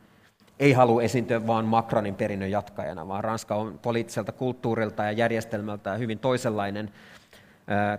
[0.59, 6.19] ei halua esiintyä vain Macronin perinnön jatkajana, vaan Ranska on poliittiselta kulttuurilta ja järjestelmältä hyvin
[6.19, 6.91] toisenlainen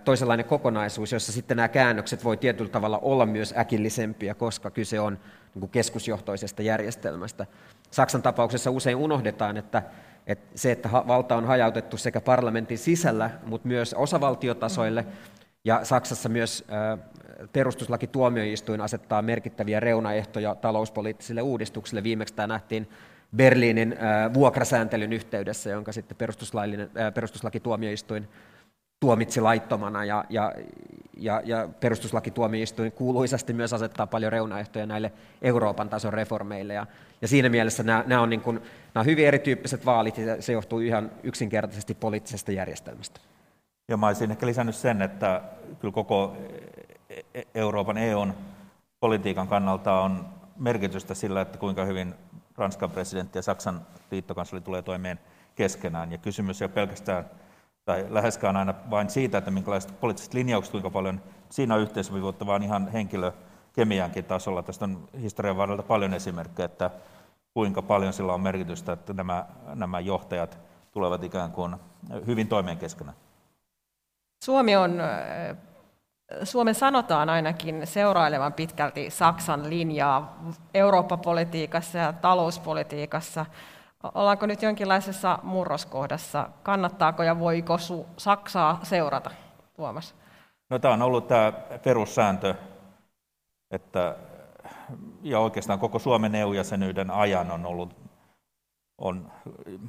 [0.04, 5.18] toisenlainen kokonaisuus, jossa sitten nämä käännökset voi tietyllä tavalla olla myös äkillisempiä, koska kyse on
[5.54, 7.46] niin keskusjohtoisesta järjestelmästä.
[7.90, 9.82] Saksan tapauksessa usein unohdetaan, että,
[10.54, 15.06] se, että valta on hajautettu sekä parlamentin sisällä, mutta myös osavaltiotasoille,
[15.64, 16.64] ja Saksassa myös
[17.52, 22.02] perustuslakituomioistuin asettaa merkittäviä reunaehtoja talouspoliittisille uudistuksille.
[22.02, 22.88] Viimeksi tämä nähtiin
[23.36, 23.96] Berliinin
[24.34, 26.16] vuokrasääntelyn yhteydessä, jonka sitten
[27.14, 28.28] perustuslakituomioistuin
[29.00, 30.52] tuomitsi laittomana ja, ja,
[31.16, 36.74] ja, ja perustuslakituomioistuin kuuluisasti myös asettaa paljon reunaehtoja näille Euroopan tason reformeille.
[36.74, 36.86] Ja,
[37.22, 38.56] ja siinä mielessä nämä, nämä, on niin kuin,
[38.94, 43.20] nämä on hyvin erityyppiset vaalit ja se johtuu ihan yksinkertaisesti poliittisesta järjestelmästä.
[43.88, 45.42] Ja mä olisin ehkä lisännyt sen, että
[45.80, 46.36] kyllä koko
[47.10, 48.34] e-, e-, Euroopan EUn
[49.00, 50.26] politiikan kannalta on
[50.56, 52.14] merkitystä sillä, että kuinka hyvin
[52.56, 55.18] Ranskan presidentti ja Saksan liittokansleri tulee toimeen
[55.54, 56.12] keskenään.
[56.12, 57.24] Ja kysymys ei ole pelkästään
[57.86, 61.20] tai läheskään aina vain siitä, että minkälaiset poliittiset linjaukset, kuinka paljon
[61.50, 64.62] siinä on yhteisövivuutta, vaan ihan henkilökemiankin tasolla.
[64.62, 66.90] Tästä on historian varrelta paljon esimerkkejä, että
[67.54, 70.58] kuinka paljon sillä on merkitystä, että nämä, nämä johtajat
[70.92, 71.76] tulevat ikään kuin
[72.26, 73.16] hyvin toimeen keskenään.
[74.44, 75.00] Suomi on,
[76.42, 80.38] Suomen sanotaan ainakin seurailevan pitkälti Saksan linjaa
[80.74, 83.46] Eurooppa-politiikassa ja talouspolitiikassa.
[84.14, 86.48] Ollaanko nyt jonkinlaisessa murroskohdassa?
[86.62, 89.30] Kannattaako ja voiko su- Saksaa seurata,
[89.76, 90.14] Tuomas?
[90.70, 91.52] No, tämä on ollut tämä
[91.84, 92.54] perussääntö,
[93.70, 94.16] että,
[95.22, 97.96] ja oikeastaan koko Suomen EU-jäsenyyden ajan on ollut
[98.98, 99.32] on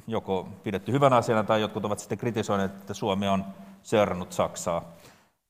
[0.06, 3.44] joko pidetty hyvän asiana tai jotkut ovat sitten kritisoineet, että Suomi on
[3.82, 4.82] seurannut Saksaa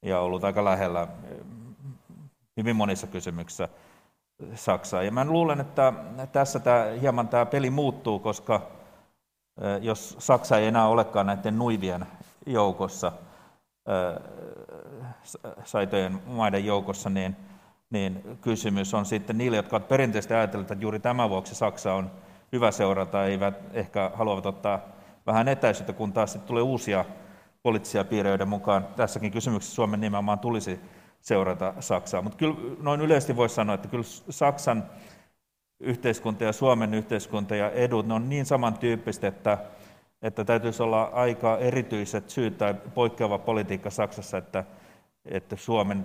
[0.03, 1.07] ja ollut aika lähellä
[2.57, 3.69] hyvin monissa kysymyksissä.
[4.55, 5.03] Saksaa.
[5.03, 5.93] Ja mä luulen, että
[6.33, 8.61] tässä tämä, hieman tämä peli muuttuu, koska
[9.81, 12.07] jos Saksa ei enää olekaan näiden nuivien
[12.47, 13.13] joukossa,
[15.65, 17.37] saitojen maiden joukossa, niin,
[17.91, 22.11] niin kysymys on sitten niille, jotka ovat perinteisesti ajatelleet, että juuri tämän vuoksi Saksa on
[22.53, 24.81] hyvä seurata, eivät ehkä haluavat ottaa
[25.27, 27.05] vähän etäisyyttä, kun taas sitten tulee uusia
[27.63, 30.81] poliittisia piirejä, mukaan tässäkin kysymyksessä Suomen nimenomaan tulisi
[31.21, 32.23] seurata Saksaa.
[32.23, 34.85] Mutta kyllä noin yleisesti voisi sanoa, että kyllä Saksan
[35.81, 39.59] yhteiskunta ja Suomen yhteiskunta ja edut, ne on niin samantyyppistä, että,
[40.23, 44.65] että täytyisi olla aika erityiset syyt tai poikkeava politiikka Saksassa, että,
[45.25, 46.05] että Suomen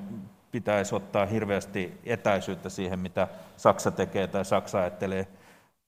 [0.52, 5.28] pitäisi ottaa hirveästi etäisyyttä siihen, mitä Saksa tekee tai Saksa ajattelee.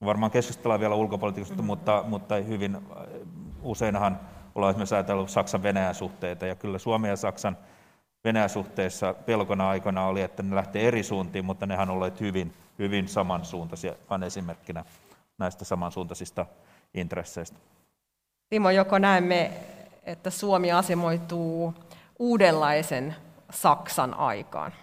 [0.06, 1.66] Varmaan keskustellaan vielä ulkopolitiikasta, mm-hmm.
[1.66, 2.78] mutta, mutta hyvin
[3.62, 4.20] useinhan
[4.56, 7.58] ollaan esimerkiksi ajatellut Saksan-Venäjän suhteita, ja kyllä Suomen ja Saksan
[8.26, 13.08] Venäjän suhteessa pelkona aikana oli, että ne lähtee eri suuntiin, mutta nehän olleet hyvin, hyvin
[13.08, 14.86] samansuuntaisia, vain esimerkkinä
[15.38, 16.46] näistä samansuuntaisista
[16.94, 17.58] intresseistä.
[18.50, 19.52] Timo, joko näemme,
[20.04, 21.74] että Suomi asemoituu
[22.20, 23.16] uudenlaisen
[23.50, 24.74] Saksan aikaan?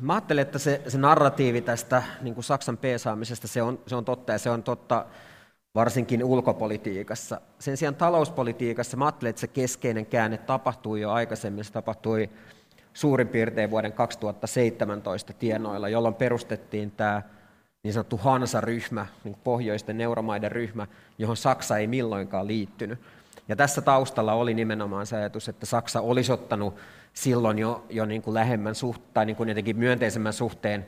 [0.00, 4.04] Mä ajattelen, että se, se narratiivi tästä niin kuin Saksan peesaamisesta, se on, se on
[4.04, 5.04] totta ja se on totta
[5.76, 7.40] varsinkin ulkopolitiikassa.
[7.58, 11.64] Sen sijaan talouspolitiikassa mä ajattelen, että se keskeinen käänne tapahtui jo aikaisemmin.
[11.64, 12.30] Se tapahtui
[12.94, 17.22] suurin piirtein vuoden 2017 tienoilla, jolloin perustettiin tämä
[17.82, 20.86] niin sanottu Hansa-ryhmä, niin pohjoisten euromaiden ryhmä,
[21.18, 22.98] johon Saksa ei milloinkaan liittynyt.
[23.48, 26.74] Ja tässä taustalla oli nimenomaan se ajatus, että Saksa olisi ottanut
[27.12, 30.86] silloin jo, jo niin kuin lähemmän suht, tai niin kuin jotenkin myönteisemmän suhteen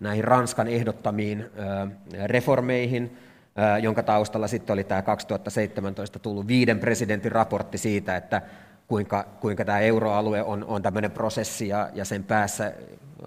[0.00, 1.50] näihin Ranskan ehdottamiin
[2.26, 3.18] reformeihin,
[3.82, 8.42] jonka taustalla sitten oli tämä 2017 tullut viiden presidentin raportti siitä, että
[8.88, 12.72] kuinka, kuinka tämä euroalue on, on tämmöinen prosessi ja, ja sen päässä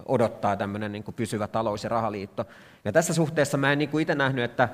[0.05, 2.45] odottaa tämmöinen niin kuin pysyvä talous- ja rahaliitto.
[2.85, 4.69] Ja tässä suhteessa mä en niin kuin itse nähnyt, että,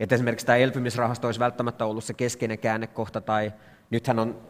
[0.00, 3.52] että esimerkiksi tämä elpymisrahasto olisi välttämättä ollut se keskeinen käännekohta, tai
[3.90, 4.40] nythän on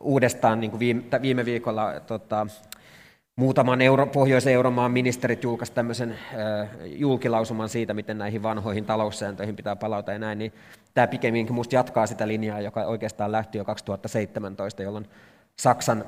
[0.00, 2.46] uudestaan niin kuin viime, viime viikolla tota,
[3.36, 10.12] muutaman euro, Pohjois-Euromaan ministerit julkaisivat tämmöisen äh, julkilausuman siitä, miten näihin vanhoihin taloussääntöihin pitää palauta
[10.12, 10.52] ja näin, niin
[10.94, 15.08] tämä pikemminkin minusta jatkaa sitä linjaa, joka oikeastaan lähti jo 2017, jolloin
[15.58, 16.04] Saksan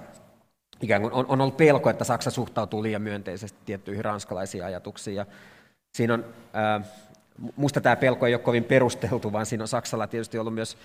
[0.83, 5.17] ikään kuin on, on ollut pelko, että Saksa suhtautuu liian myönteisesti tiettyihin ranskalaisiin ajatuksiin.
[5.17, 5.27] Ja
[5.97, 6.25] siinä on,
[6.57, 6.89] äh,
[7.57, 10.79] musta tämä pelko ei ole kovin perusteltu, vaan siinä on Saksalla tietysti ollut myös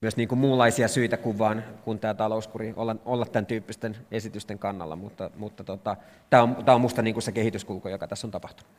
[0.00, 4.58] myös niin kuin muunlaisia syitä kuin, vaan, kuin tämä talouskuri olla, olla tämän tyyppisten esitysten
[4.58, 5.96] kannalla, mutta, mutta tota,
[6.30, 8.72] tämä on, tämä on minusta niin kuin se kehityskulku, joka tässä on tapahtunut.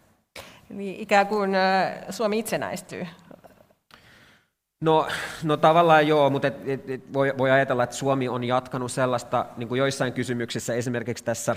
[0.70, 1.52] Niin ikään kuin
[2.10, 3.08] Suomi itsenäistyy.
[4.82, 5.08] No,
[5.44, 9.46] no tavallaan joo, mutta et, et, et voi, voi ajatella, että Suomi on jatkanut sellaista
[9.58, 11.56] niin kuin joissain kysymyksissä, esimerkiksi tässä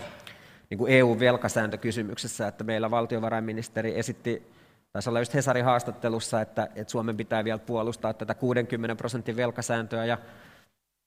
[0.71, 4.54] niin kuin EU-velkasääntökysymyksessä, että meillä valtiovarainministeri esitti
[4.95, 10.05] Taisi olla just Hesarin haastattelussa, että, että Suomen pitää vielä puolustaa tätä 60 prosentin velkasääntöä,
[10.05, 10.19] ja,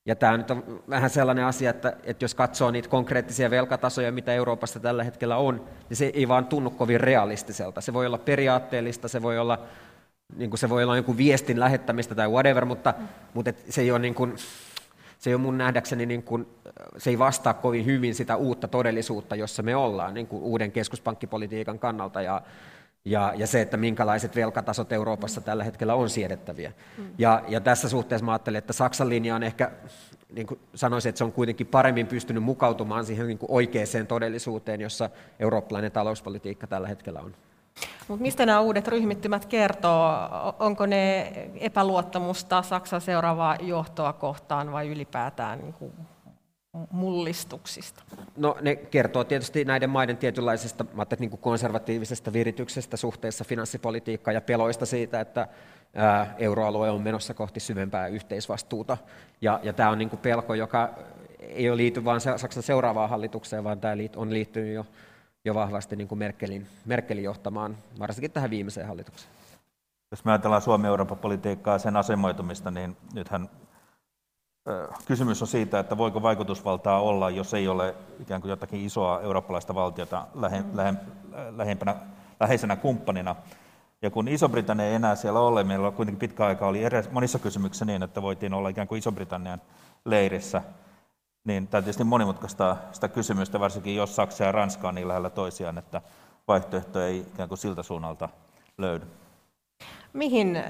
[0.06, 4.34] Ja tämä nyt on vähän sellainen asia, että, että jos katsoo niitä konkreettisia velkatasoja, mitä
[4.34, 7.82] Euroopassa tällä hetkellä on, niin se ei vaan tunnu kovin realistiselta.
[7.82, 9.60] Se voi olla periaatteellista, se voi olla,
[10.36, 12.94] niin kuin se voi olla jonkun viestin lähettämistä tai whatever, mutta,
[13.34, 14.36] mutta et se ei ole niin kuin,
[15.20, 16.48] se ei mun nähdäkseni, niin kuin,
[16.98, 22.22] se ei vastaa kovin hyvin sitä uutta todellisuutta, jossa me ollaan niin uuden keskuspankkipolitiikan kannalta.
[22.22, 22.42] Ja,
[23.06, 26.72] ja, ja se, että minkälaiset velkatasot Euroopassa tällä hetkellä on siedettäviä.
[26.98, 27.06] Mm.
[27.18, 29.72] Ja, ja tässä suhteessa mä ajattelen, että Saksan linja on ehkä,
[30.34, 34.82] niin kuin sanoisin, että se on kuitenkin paremmin pystynyt mukautumaan siihen niin kuin oikeaan todellisuuteen,
[34.82, 37.36] jossa eurooppalainen talouspolitiikka tällä hetkellä on.
[38.08, 40.12] Mutta mistä nämä uudet ryhmittymät kertoo?
[40.60, 45.94] Onko ne epäluottamusta Saksan seuraavaa johtoa kohtaan vai ylipäätään niin kuin
[46.92, 48.04] mullistuksista?
[48.38, 50.86] No ne kertoo tietysti näiden maiden tietynlaisesta
[51.20, 55.48] niin kuin konservatiivisesta virityksestä suhteessa finanssipolitiikkaan ja peloista siitä, että
[55.96, 58.98] ää, euroalue on menossa kohti syvempää yhteisvastuuta.
[59.42, 60.90] Ja, ja tämä on niin kuin pelko, joka
[61.40, 64.86] ei ole liity vain Saksan seuraavaan hallitukseen, vaan tämä on liittynyt jo,
[65.46, 69.32] jo vahvasti niin kuin Merkelin, Merkelin johtamaan, varsinkin tähän viimeiseen hallitukseen.
[70.12, 73.50] Jos me ajatellaan Suomi-Euroopan politiikkaa ja sen asemoitumista, niin nythän
[75.06, 79.76] Kysymys on siitä, että voiko vaikutusvaltaa olla, jos ei ole ikään kuin jotakin isoa eurooppalaista
[79.76, 80.94] valtiota lähe, lähe,
[81.58, 81.96] lähempänä,
[82.40, 83.36] läheisenä kumppanina.
[84.02, 87.86] Ja kun Iso-Britannia ei enää siellä ole, meillä kuitenkin pitkä aika oli edes, monissa kysymyksissä
[87.86, 89.62] niin, että voitiin olla ikään kuin Iso-Britannian
[90.06, 90.62] leirissä,
[91.44, 95.78] niin tämä tietysti monimutkaista sitä kysymystä, varsinkin jos Saksa ja Ranska on niin lähellä toisiaan,
[95.78, 96.02] että
[96.48, 98.30] vaihtoehto ei ikään kuin siltä suunnalta
[98.78, 99.08] löydy.
[100.14, 100.64] Mihin,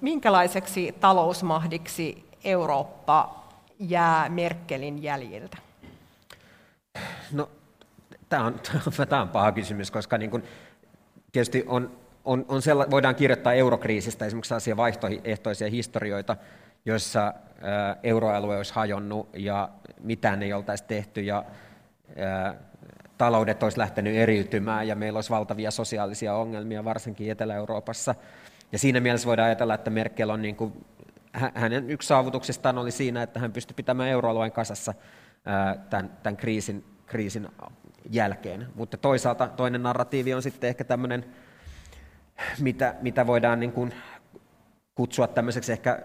[0.00, 3.44] minkälaiseksi talousmahdiksi Eurooppa
[3.78, 5.56] jää Merkelin jäljiltä?
[7.32, 7.48] No,
[8.28, 8.60] tämä on,
[9.08, 10.44] tämä on paha kysymys, koska niin kuin,
[11.32, 11.90] tietysti on,
[12.24, 16.36] on, on sella, voidaan kirjoittaa eurokriisistä esimerkiksi sellaisia vaihtoehtoisia historioita,
[16.84, 17.34] joissa
[18.02, 19.68] euroalue olisi hajonnut ja
[20.00, 21.44] mitään ei oltaisi tehty ja
[22.16, 22.54] ää,
[23.18, 28.14] taloudet olisi lähtenyt eriytymään ja meillä olisi valtavia sosiaalisia ongelmia, varsinkin Etelä-Euroopassa.
[28.72, 30.72] Ja siinä mielessä voidaan ajatella, että Merkel on niin kuin
[31.32, 34.94] hänen yksi saavutuksistaan oli siinä, että hän pystyi pitämään euroalueen kasassa
[35.90, 37.48] tämän, tämän kriisin, kriisin
[38.10, 38.68] jälkeen.
[38.74, 41.24] Mutta toisaalta toinen narratiivi on sitten ehkä tämmöinen,
[42.60, 43.94] mitä, mitä voidaan niin kuin
[44.94, 46.02] kutsua tämmöiseksi ehkä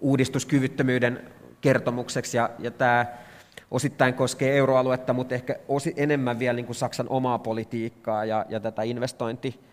[0.00, 3.06] uudistuskyvyttömyyden kertomukseksi, ja, ja tämä
[3.70, 8.60] osittain koskee euroaluetta, mutta ehkä osi, enemmän vielä niin kuin Saksan omaa politiikkaa ja, ja
[8.60, 9.69] tätä investointi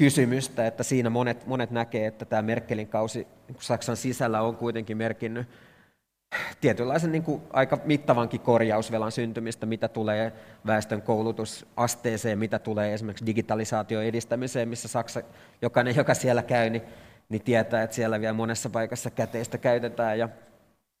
[0.00, 3.26] kysymystä, että siinä monet, monet näkee, että tämä Merkelin kausi
[3.58, 5.48] Saksan sisällä on kuitenkin merkinnyt
[6.60, 10.32] tietynlaisen niin kuin aika mittavankin korjausvelan syntymistä, mitä tulee
[10.66, 15.22] väestön koulutusasteeseen, mitä tulee esimerkiksi digitalisaation edistämiseen, missä Saksa,
[15.62, 16.82] jokainen, joka siellä käy, niin,
[17.28, 20.28] niin tietää, että siellä vielä monessa paikassa käteistä käytetään ja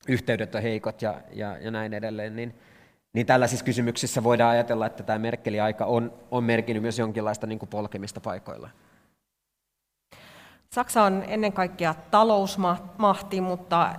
[0.08, 2.54] yhteydet on heikot ja, ja, ja näin edelleen, niin,
[3.12, 7.58] niin tällaisissa kysymyksissä voidaan ajatella, että tämä Merkelin aika on, on merkinnyt myös jonkinlaista niin
[7.58, 8.70] kuin polkemista paikoilla.
[10.74, 13.94] Saksa on ennen kaikkea talousmahti, mutta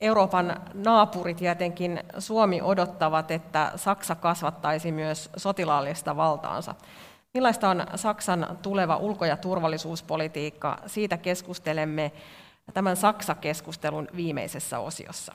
[0.00, 6.74] Euroopan naapurit ja etenkin Suomi odottavat, että Saksa kasvattaisi myös sotilaallista valtaansa.
[7.34, 10.78] Millaista on Saksan tuleva ulko- ja turvallisuuspolitiikka?
[10.86, 12.12] Siitä keskustelemme
[12.74, 15.32] tämän Saksa-keskustelun viimeisessä osiossa.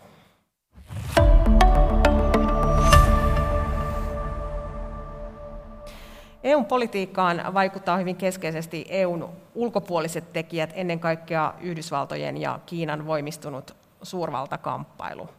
[6.44, 15.30] EUn politiikkaan vaikuttaa hyvin keskeisesti EUn ulkopuoliset tekijät, ennen kaikkea Yhdysvaltojen ja Kiinan voimistunut suurvaltakamppailu.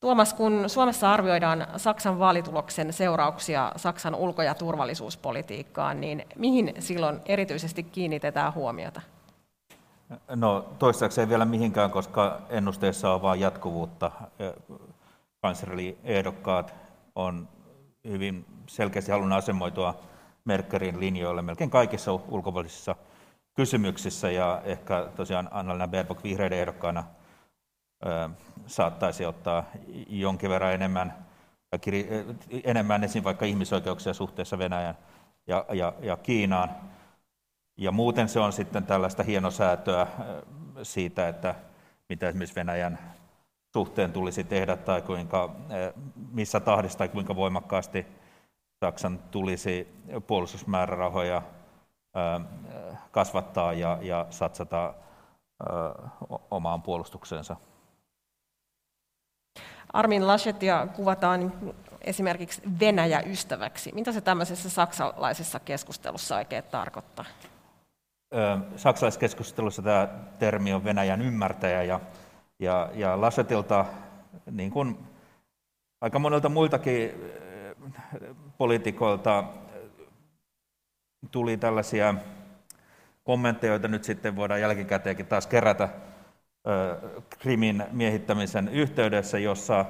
[0.00, 7.82] Tuomas, kun Suomessa arvioidaan Saksan vaalituloksen seurauksia Saksan ulko- ja turvallisuuspolitiikkaan, niin mihin silloin erityisesti
[7.82, 9.00] kiinnitetään huomiota?
[10.34, 14.10] No toistaiseksi vielä mihinkään, koska ennusteessa on vain jatkuvuutta.
[15.42, 16.74] Kansleri ehdokkaat
[17.14, 17.48] on
[18.08, 19.94] hyvin selkeästi halunnut asemoitua
[20.44, 22.96] Merkerin linjoille melkein kaikissa ulkopuolisissa
[23.54, 27.04] kysymyksissä ja ehkä tosiaan Annalena Baerbock vihreiden ehdokkaana
[28.66, 29.64] saattaisi ottaa
[30.08, 31.26] jonkin verran enemmän,
[32.64, 34.98] enemmän esiin vaikka ihmisoikeuksia suhteessa Venäjän
[35.46, 36.70] ja, ja, ja Kiinaan.
[37.76, 40.06] Ja muuten se on sitten tällaista hienosäätöä
[40.82, 41.54] siitä, että
[42.08, 42.98] mitä esimerkiksi Venäjän
[43.72, 45.54] suhteen tulisi tehdä tai kuinka,
[46.32, 48.06] missä tahdissa tai kuinka voimakkaasti
[48.84, 49.88] Saksan tulisi
[50.26, 51.42] puolustusmäärärahoja
[53.10, 54.94] kasvattaa ja, ja satsata
[56.50, 57.56] omaan puolustukseensa.
[59.92, 61.52] Armin Laschetia kuvataan
[62.00, 63.92] esimerkiksi Venäjä-ystäväksi.
[63.94, 67.24] Mitä se tämmöisessä saksalaisessa keskustelussa oikein tarkoittaa?
[68.76, 70.08] Saksalaisessa keskustelussa tämä
[70.38, 72.00] termi on Venäjän ymmärtäjä ja
[72.58, 73.84] Ja, ja Lassetilta,
[74.50, 74.98] niin kuin
[76.00, 77.10] aika monelta muiltakin
[78.58, 79.44] poliitikoilta,
[81.30, 82.14] tuli tällaisia
[83.24, 85.88] kommentteja, joita nyt sitten voidaan jälkikäteenkin taas kerätä
[87.38, 89.84] Krimin miehittämisen yhteydessä, jossa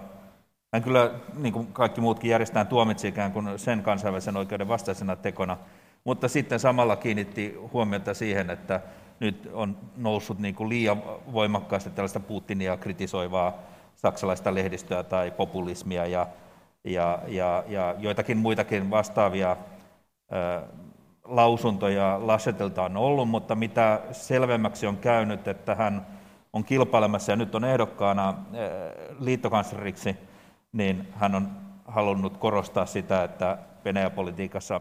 [0.72, 5.56] hän kyllä, niin kuin kaikki muutkin järjestään tuomitsi ikään kuin sen kansainvälisen oikeuden vastaisena tekona,
[6.04, 8.80] mutta sitten samalla kiinnitti huomiota siihen, että
[9.20, 13.54] nyt on noussut niin kuin liian voimakkaasti tällaista Putinia kritisoivaa
[13.96, 16.26] saksalaista lehdistöä tai populismia ja,
[16.84, 19.56] ja, ja, ja joitakin muitakin vastaavia
[20.30, 20.62] ää,
[21.24, 26.06] lausuntoja Lassetelta on ollut, mutta mitä selvemmäksi on käynyt, että hän
[26.52, 28.34] on kilpailemassa ja nyt on ehdokkaana
[29.18, 30.16] liittokansleriksi,
[30.72, 31.48] niin hän on
[31.84, 34.80] halunnut korostaa sitä, että Venäjä-politiikassa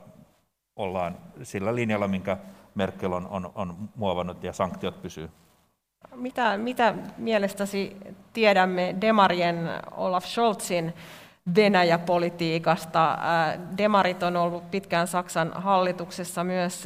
[0.75, 2.37] ollaan sillä linjalla, minkä
[2.75, 5.29] Merkel on, on, on muovannut ja sanktiot pysyy.
[6.15, 7.97] Mitä, mitä mielestäsi
[8.33, 10.93] tiedämme Demarien Olaf Scholzin
[11.55, 13.17] Venäjä-politiikasta?
[13.77, 16.83] Demarit on ollut pitkään Saksan hallituksessa myös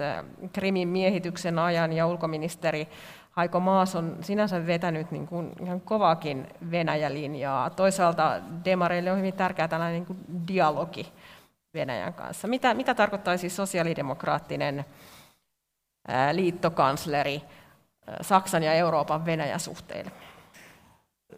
[0.53, 2.87] Krimin miehityksen ajan ja ulkoministeri
[3.31, 7.69] Haiko Maas on sinänsä vetänyt niin kuin ihan kovaakin Venäjä-linjaa.
[7.69, 11.13] Toisaalta demareille on hyvin tärkeää tällainen niin kuin dialogi
[11.73, 12.47] Venäjän kanssa.
[12.47, 14.85] Mitä, mitä tarkoittaa siis sosiaalidemokraattinen
[16.31, 17.41] liittokansleri
[18.21, 20.11] Saksan ja Euroopan Venäjä-suhteille?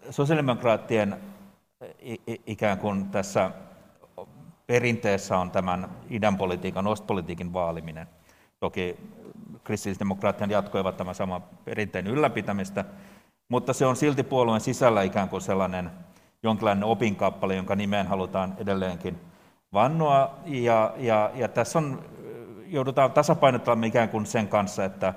[0.09, 1.17] Sosiaalidemokraattien
[2.45, 3.51] ikään kuin tässä
[4.67, 8.07] perinteessä on tämän idän politiikan, ostpolitiikin vaaliminen.
[8.59, 8.97] Toki
[9.63, 12.85] kristillisdemokraattien jatkoivat tämän saman perinteen ylläpitämistä,
[13.49, 15.91] mutta se on silti puolueen sisällä ikään kuin sellainen
[16.43, 19.19] jonkinlainen opinkappale, jonka nimeen halutaan edelleenkin
[19.73, 20.39] vannoa.
[20.45, 22.03] Ja, ja, ja tässä on,
[22.67, 25.13] joudutaan tasapainottamaan ikään kuin sen kanssa, että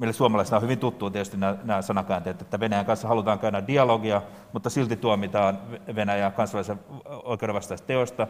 [0.00, 4.22] meille suomalaisilla on hyvin tuttu tietysti nämä, nämä sanakäänteet, että Venäjän kanssa halutaan käydä dialogia,
[4.52, 5.58] mutta silti tuomitaan
[5.94, 8.26] Venäjä kansainvälisen oikeuden vastaista teosta.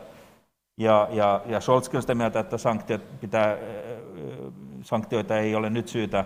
[0.78, 3.56] Ja, ja, ja Scholzkin on sitä mieltä, että sanktiot pitää,
[4.82, 6.24] sanktioita ei ole nyt syytä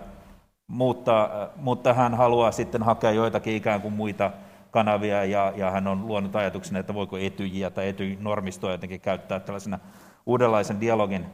[0.67, 4.31] muuttaa, mutta hän haluaa sitten hakea joitakin ikään kuin muita
[4.71, 9.79] kanavia, ja, ja hän on luonut ajatuksen, että voiko etyjiä tai etynormistoa jotenkin käyttää tällaisena
[10.27, 11.27] uudenlaisen dialogin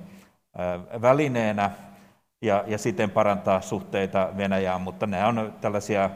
[1.02, 1.70] välineenä,
[2.42, 6.10] ja, ja siten parantaa suhteita Venäjään, mutta nämä on tällaisia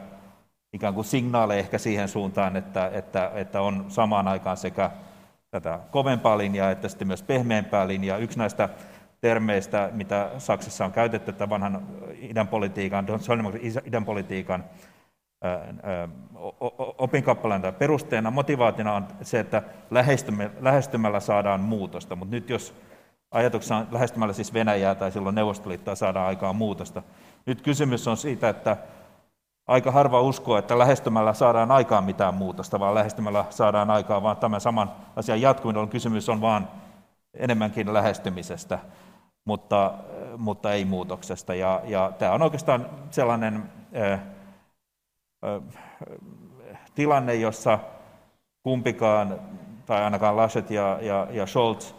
[0.73, 4.91] ikään kuin signaaleja ehkä siihen suuntaan, että, että, että on samaan aikaan sekä
[5.51, 8.17] tätä kovempaa linjaa että sitten myös pehmeämpää linjaa.
[8.17, 8.69] Yksi näistä
[9.21, 11.87] termeistä, mitä Saksassa on käytetty, että vanhan
[12.19, 13.05] idän politiikan,
[13.85, 14.63] idän politiikan
[16.97, 19.63] opinkappaleen perusteena, motivaationa on se, että
[20.61, 22.75] lähestymällä saadaan muutosta, mutta nyt jos
[23.35, 27.03] ajatuksena on lähestymällä siis Venäjää tai silloin Neuvostoliittoa saadaan aikaan muutosta.
[27.45, 28.77] Nyt kysymys on siitä, että
[29.67, 34.61] aika harva uskoo, että lähestymällä saadaan aikaan mitään muutosta, vaan lähestymällä saadaan aikaan vaan tämän
[34.61, 35.89] saman asian jatkuminen.
[35.89, 36.67] Kysymys on vaan
[37.33, 38.79] enemmänkin lähestymisestä,
[39.45, 39.93] mutta,
[40.37, 41.55] mutta ei muutoksesta.
[41.55, 44.19] Ja, ja tämä on oikeastaan sellainen äh,
[45.45, 45.61] äh,
[46.95, 47.79] tilanne, jossa
[48.63, 49.39] kumpikaan,
[49.85, 51.93] tai ainakaan Laschet ja, ja, ja Scholz,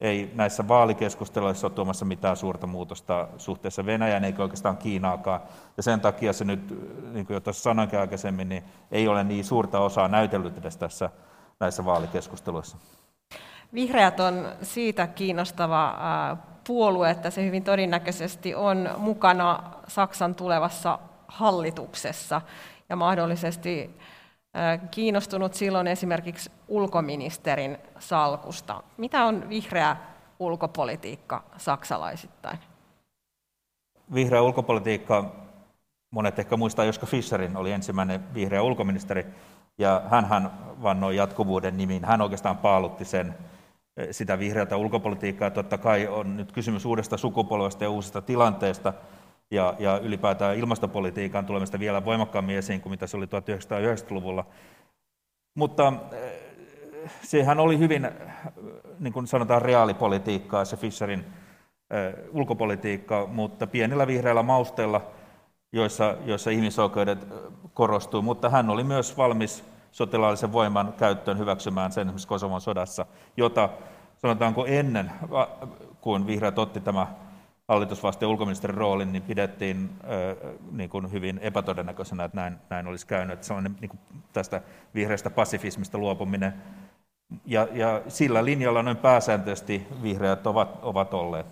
[0.00, 5.40] ei näissä vaalikeskusteluissa ole tuomassa mitään suurta muutosta suhteessa Venäjään eikä oikeastaan Kiinaakaan.
[5.76, 6.60] Ja sen takia se nyt,
[7.12, 11.10] niin kuin jo tuossa sanoinkin aikaisemmin, niin ei ole niin suurta osaa näytellyt edes tässä
[11.60, 12.76] näissä vaalikeskusteluissa.
[13.74, 15.96] Vihreät on siitä kiinnostava
[16.66, 22.40] puolue, että se hyvin todennäköisesti on mukana Saksan tulevassa hallituksessa
[22.88, 23.98] ja mahdollisesti
[24.90, 28.82] kiinnostunut silloin esimerkiksi ulkoministerin salkusta.
[28.96, 29.96] Mitä on vihreä
[30.38, 32.58] ulkopolitiikka saksalaisittain?
[34.14, 35.32] Vihreä ulkopolitiikka,
[36.10, 39.26] monet ehkä muistaa Joska Fischerin, oli ensimmäinen vihreä ulkoministeri,
[39.78, 40.50] ja hän
[40.82, 42.04] vannoi jatkuvuuden nimiin.
[42.04, 43.34] Hän oikeastaan paalutti sen,
[44.10, 45.50] sitä vihreätä ulkopolitiikkaa.
[45.50, 48.92] Totta kai on nyt kysymys uudesta sukupolvesta ja uusista tilanteesta,
[49.50, 54.44] ja, ja ylipäätään ilmastopolitiikan tulemista vielä voimakkaammin esiin kuin mitä se oli 1990-luvulla.
[55.54, 58.12] Mutta eh, sehän oli hyvin, eh,
[59.00, 61.24] niin kuin sanotaan, reaalipolitiikkaa, se Fisherin
[61.94, 65.00] äh, ulkopolitiikka, mutta pienillä vihreillä mausteilla,
[65.72, 67.26] joissa, joissa ihmisoikeudet
[67.74, 73.68] korostuu, mutta hän oli myös valmis sotilaallisen voiman käyttöön hyväksymään sen esimerkiksi Kosovon sodassa, jota
[74.16, 75.12] sanotaanko ennen
[76.00, 77.06] kuin vihreät otti tämä
[77.68, 79.90] hallitusvasteen ulkoministerin roolin, niin pidettiin
[80.70, 83.34] niin kuin hyvin epätodennäköisenä, että näin, näin olisi käynyt.
[83.34, 84.00] Että sellainen niin kuin
[84.32, 84.60] tästä
[84.94, 86.54] vihreästä pasifismista luopuminen.
[87.46, 91.46] Ja, ja sillä linjalla noin pääsääntöisesti vihreät ovat, ovat olleet.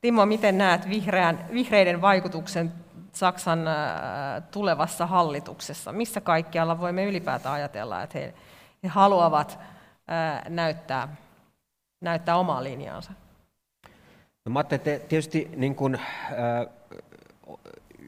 [0.00, 2.72] Timo, miten näet vihreän, vihreiden vaikutuksen
[3.12, 3.60] Saksan
[4.50, 5.92] tulevassa hallituksessa?
[5.92, 8.34] Missä kaikkialla voimme ylipäätään ajatella, että he,
[8.82, 9.58] he haluavat
[10.48, 11.16] näyttää,
[12.00, 13.12] näyttää omaa linjaansa?
[14.44, 16.66] No, mä että tietysti niin kuin, äh,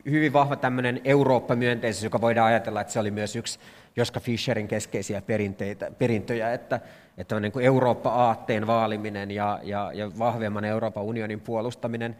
[0.05, 3.59] hyvin vahva tämmöinen Eurooppa-myönteisyys, joka voidaan ajatella, että se oli myös yksi
[3.97, 6.81] Joska Fischerin keskeisiä perinteitä, perintöjä, että,
[7.19, 12.17] että niin kuin Eurooppa-aatteen vaaliminen ja, ja, ja vahvemman Euroopan unionin puolustaminen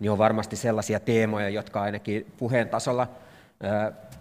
[0.00, 3.08] niin on varmasti sellaisia teemoja, jotka ainakin puheen tasolla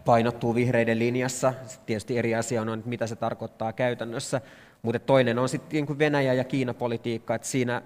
[0.05, 1.53] painottuu vihreiden linjassa.
[1.85, 4.41] Tietysti eri asia on, mitä se tarkoittaa käytännössä,
[4.81, 7.81] mutta toinen on sitten niin Venäjä- ja Kiina-politiikka, että siinä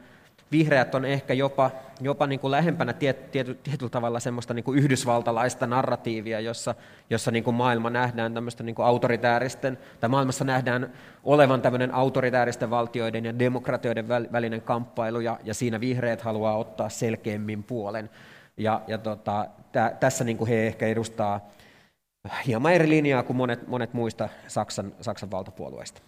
[0.52, 1.72] vihreät on ehkä jopa,
[2.02, 6.76] jopa niin kuin lähempänä tiet, tiety, tietyllä tavalla semmoista niin kuin yhdysvaltalaista narratiivia, jossa,
[7.10, 10.94] jossa niin kuin maailma nähdään tämmöistä niin kuin autoritääristen, tai maailmassa nähdään
[11.24, 17.64] olevan tämmöinen autoritääristen valtioiden ja demokratioiden välinen kamppailu, ja, ja siinä vihreät haluaa ottaa selkeämmin
[17.64, 18.10] puolen.
[18.58, 21.50] Ja, ja tota, tä, tässä niin kuin he ehkä edustaa
[22.48, 26.02] hieman eri linjaa kuin monet, monet muista Saksan, Saksan valtapuolueista.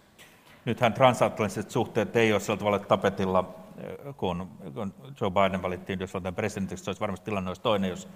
[0.65, 3.62] Nythän transatlanttiset suhteet ei ole sillä tavalla tapetilla
[4.17, 8.07] kun, kun Joe Biden valittiin Yhdysvaltain presidentiksi, se olisi varmasti tilanne olisi toinen, jos,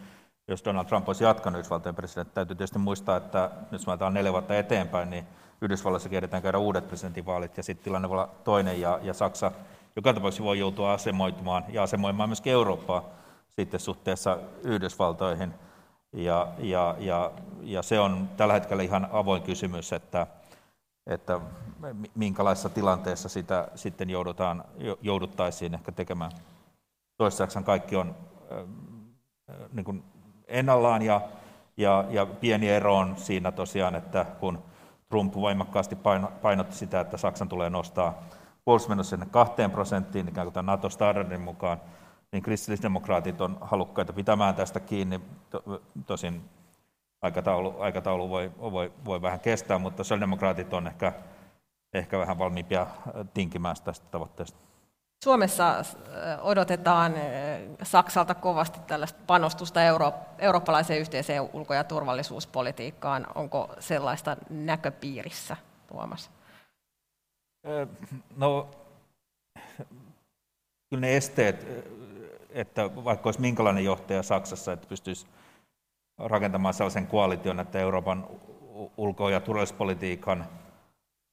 [0.47, 2.35] jos Donald Trump olisi jatkanut Yhdysvaltain presidentti.
[2.35, 5.25] Täytyy tietysti muistaa, että jos mä neljä vuotta eteenpäin, niin
[5.61, 9.51] Yhdysvalloissa kehdetään käydä uudet presidentinvaalit, ja sitten tilanne voi olla toinen, ja, ja Saksa
[9.97, 13.03] joka tapauksessa voi joutua asemoitumaan ja asemoimaan myös Eurooppaa
[13.49, 15.53] sitten suhteessa Yhdysvaltoihin.
[16.13, 17.31] Ja, ja, ja,
[17.61, 20.27] ja se on tällä hetkellä ihan avoin kysymys, että,
[21.07, 21.39] että
[22.15, 24.63] minkälaisessa tilanteessa sitä sitten joudutaan,
[25.01, 26.31] jouduttaisiin ehkä tekemään.
[27.17, 28.15] Toistaiseksi kaikki on
[29.73, 30.03] niin kuin
[30.47, 31.21] ennallaan ja,
[31.77, 34.63] ja, ja pieni ero on siinä tosiaan, että kun
[35.09, 35.97] Trump voimakkaasti
[36.41, 38.23] painotti sitä, että Saksan tulee nostaa
[38.65, 41.81] puolustusmenot sinne kahteen prosenttiin, ikään kuin tämän NATO-standardin mukaan,
[42.31, 45.21] niin kristillisdemokraatit on halukkaita pitämään tästä kiinni.
[46.05, 46.49] Tosin
[47.21, 51.13] aikataulu, aikataulu voi, voi, voi vähän kestää, mutta sosiaalidemokraatit on ehkä,
[51.93, 52.87] ehkä vähän valmiimpia äh,
[53.33, 54.57] tinkimään tästä tavoitteesta.
[55.23, 55.85] Suomessa äh,
[56.41, 57.21] odotetaan äh,
[57.83, 63.27] Saksalta kovasti tällaista panostusta euro, eurooppalaiseen yhteiseen ulko- ja turvallisuuspolitiikkaan.
[63.35, 65.57] Onko sellaista näköpiirissä,
[65.87, 66.31] Tuomas?
[68.37, 68.69] No,
[70.89, 71.67] kyllä ne esteet,
[72.49, 75.27] että vaikka olisi minkälainen johtaja Saksassa, että pystyisi
[76.17, 78.27] rakentamaan sellaisen koalition, että Euroopan
[78.97, 80.45] ulko- ja turvallisuuspolitiikan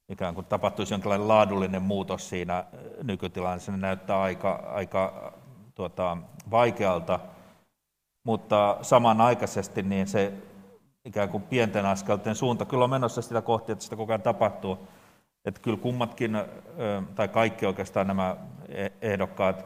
[0.08, 2.64] ikään kuin tapahtuisi jonkinlainen laadullinen muutos siinä
[3.02, 3.72] nykytilanteessa.
[3.72, 5.32] Se näyttää aika, aika
[5.74, 6.16] tuota,
[6.50, 7.20] vaikealta,
[8.24, 10.32] mutta samanaikaisesti niin se
[11.04, 14.78] ikään kuin pienten askelten suunta kyllä on menossa sitä kohti, että sitä koko ajan tapahtuu.
[15.44, 16.38] Että kyllä kummatkin,
[17.14, 18.36] tai kaikki oikeastaan nämä
[18.68, 19.64] e-, ehdokkaat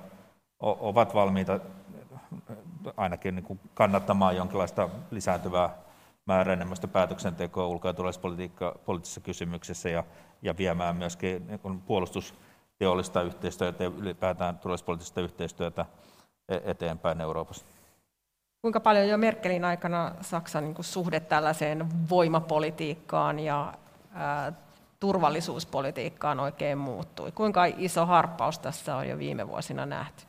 [0.60, 1.60] ovat valmiita
[2.96, 5.70] ainakin niin kuin kannattamaan jonkinlaista lisääntyvää
[6.26, 10.04] määräenemmästä päätöksentekoa ulko- ja turvallisuuspoliittisissa kysymyksissä ja,
[10.42, 15.86] ja viemään myöskin niin puolustusteollista yhteistyötä ja ylipäätään turvallisuuspoliittista yhteistyötä
[16.48, 17.64] e-, eteenpäin Euroopassa.
[18.62, 23.74] Kuinka paljon jo Merkelin aikana Saksan niin suhde tällaiseen voimapolitiikkaan ja
[24.12, 24.52] ää,
[25.00, 27.32] turvallisuuspolitiikkaan oikein muuttui?
[27.32, 30.27] Kuinka iso harppaus tässä on jo viime vuosina nähty?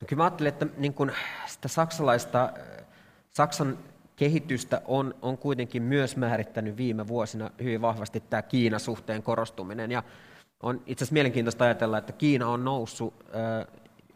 [0.00, 1.12] No kyllä mä ajattelen, että niin kun
[1.46, 2.52] sitä saksalaista,
[3.30, 3.78] Saksan
[4.16, 9.90] kehitystä on, on kuitenkin myös määrittänyt viime vuosina hyvin vahvasti tämä Kiina-suhteen korostuminen.
[9.90, 10.02] Ja
[10.62, 13.14] on itse asiassa mielenkiintoista ajatella, että Kiina on noussut,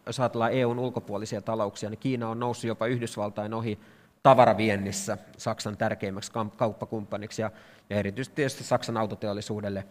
[0.06, 3.78] jos ajatellaan EUn ulkopuolisia talouksia, niin Kiina on noussut jopa Yhdysvaltain ohi
[4.22, 7.50] tavaraviennissä Saksan tärkeimmäksi kauppakumppaniksi ja,
[7.90, 9.84] ja erityisesti Saksan autoteollisuudelle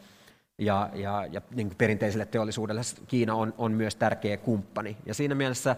[0.60, 4.97] ja, ja, ja niin perinteiselle teollisuudelle Kiina on, on myös tärkeä kumppani.
[5.05, 5.76] Ja siinä mielessä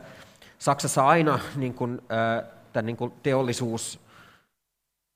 [0.60, 2.02] Saksassa aina niin kuin,
[2.74, 4.00] tämän niin kuin teollisuus,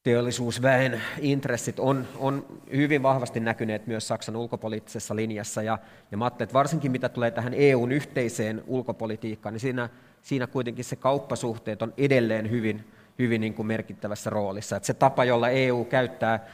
[0.03, 2.45] teollisuusväen intressit on, on
[2.75, 5.61] hyvin vahvasti näkyneet myös Saksan ulkopoliittisessa linjassa.
[5.61, 5.77] Ja,
[6.11, 9.89] ja mä että varsinkin mitä tulee tähän EUn yhteiseen ulkopolitiikkaan, niin siinä,
[10.21, 14.75] siinä kuitenkin se kauppasuhteet on edelleen hyvin, hyvin niin kuin merkittävässä roolissa.
[14.75, 16.47] Että se tapa, jolla EU käyttää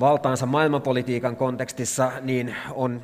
[0.00, 3.02] valtaansa maailmanpolitiikan kontekstissa, niin on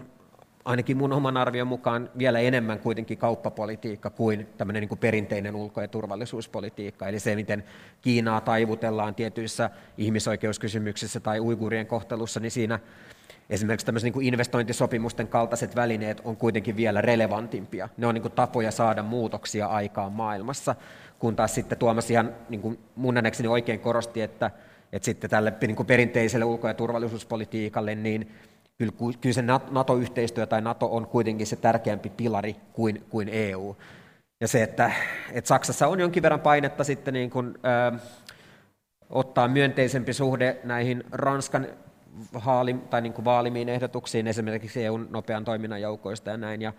[0.64, 5.80] ainakin mun oman arvion mukaan vielä enemmän kuitenkin kauppapolitiikka kuin tämmöinen niin kuin perinteinen ulko-
[5.80, 7.08] ja turvallisuuspolitiikka.
[7.08, 7.64] Eli se, miten
[8.02, 12.78] Kiinaa taivutellaan tietyissä ihmisoikeuskysymyksissä tai uigurien kohtelussa, niin siinä
[13.50, 17.88] esimerkiksi tämmöiset niin investointisopimusten kaltaiset välineet on kuitenkin vielä relevantimpia.
[17.96, 20.74] Ne on niin kuin tapoja saada muutoksia aikaan maailmassa,
[21.18, 23.14] kun taas sitten Tuomas ihan niin kuin mun
[23.48, 24.50] oikein korosti, että
[24.92, 28.32] että sitten tälle niin kuin perinteiselle ulko- ja turvallisuuspolitiikalle, niin
[28.78, 33.76] kyllä, kyllä se NATO-yhteistyö tai NATO on kuitenkin se tärkeämpi pilari kuin, kuin EU.
[34.40, 34.92] Ja se, että,
[35.32, 37.92] että Saksassa on jonkin verran painetta sitten niin kuin, ää,
[39.10, 41.66] ottaa myönteisempi suhde näihin Ranskan
[42.34, 46.62] haali, tai niin kuin vaalimiin ehdotuksiin, esimerkiksi EUn nopean toiminnan joukoista ja näin.
[46.62, 46.72] Ja,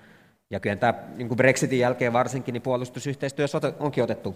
[0.50, 4.36] ja kyllä tämä niin kuin Brexitin jälkeen varsinkin niin puolustusyhteistyössä onkin otettu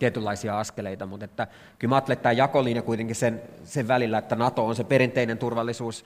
[0.00, 1.46] tietynlaisia askeleita, mutta että
[1.78, 6.04] kyllä mä ajattelen, tämä jakolinja kuitenkin sen, sen välillä, että NATO on se perinteinen turvallisuus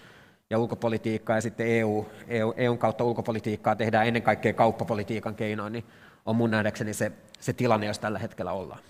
[0.51, 5.85] ja ulkopolitiikka ja sitten EU, EU, EUn kautta ulkopolitiikkaa tehdään ennen kaikkea kauppapolitiikan keinoin, niin
[6.27, 8.81] on mun nähdäkseni se, se tilanne, jos tällä hetkellä ollaan.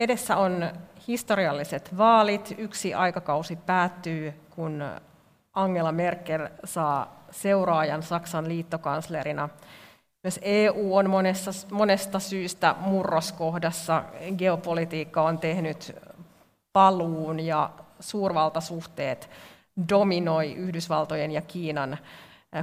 [0.00, 0.72] Edessä on
[1.08, 2.54] historialliset vaalit.
[2.58, 4.84] Yksi aikakausi päättyy, kun
[5.52, 9.48] Angela Merkel saa seuraajan Saksan liittokanslerina.
[10.22, 14.04] Myös EU on monessa, monesta syystä murroskohdassa.
[14.38, 15.96] Geopolitiikka on tehnyt
[16.72, 17.70] paluun ja
[18.00, 19.30] suurvaltasuhteet
[19.88, 21.98] dominoi Yhdysvaltojen ja Kiinan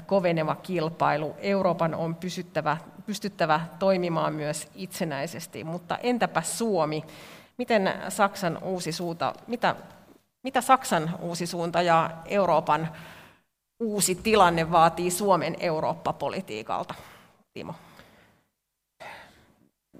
[0.06, 1.36] koveneva kilpailu.
[1.38, 7.04] Euroopan on pysyttävä, pystyttävä toimimaan myös itsenäisesti, mutta entäpä Suomi?
[7.58, 9.76] Miten Saksan uusi suunta, mitä,
[10.44, 12.90] mitä Saksan uusi suunta ja Euroopan
[13.80, 16.94] uusi tilanne vaatii Suomen Eurooppa-politiikalta?
[17.54, 17.74] Timo.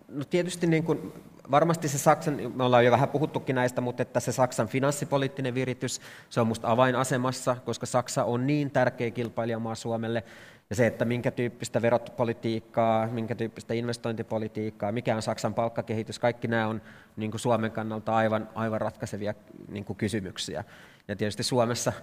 [0.08, 1.14] No tietysti niin kuin
[1.52, 6.02] varmasti se Saksan, me ollaan jo vähän puhuttukin näistä, mutta että se Saksan finanssipoliittinen viritys,
[6.30, 10.24] se on minusta avainasemassa, koska Saksa on niin tärkeä kilpailijamaa Suomelle,
[10.70, 16.68] ja se, että minkä tyyppistä veropolitiikkaa, minkä tyyppistä investointipolitiikkaa, mikä on Saksan palkkakehitys, kaikki nämä
[16.68, 16.82] on
[17.16, 19.34] niin kuin Suomen kannalta aivan, aivan ratkaisevia
[19.68, 20.64] niin kuin kysymyksiä.
[21.08, 21.94] Ja tietysti Suomessa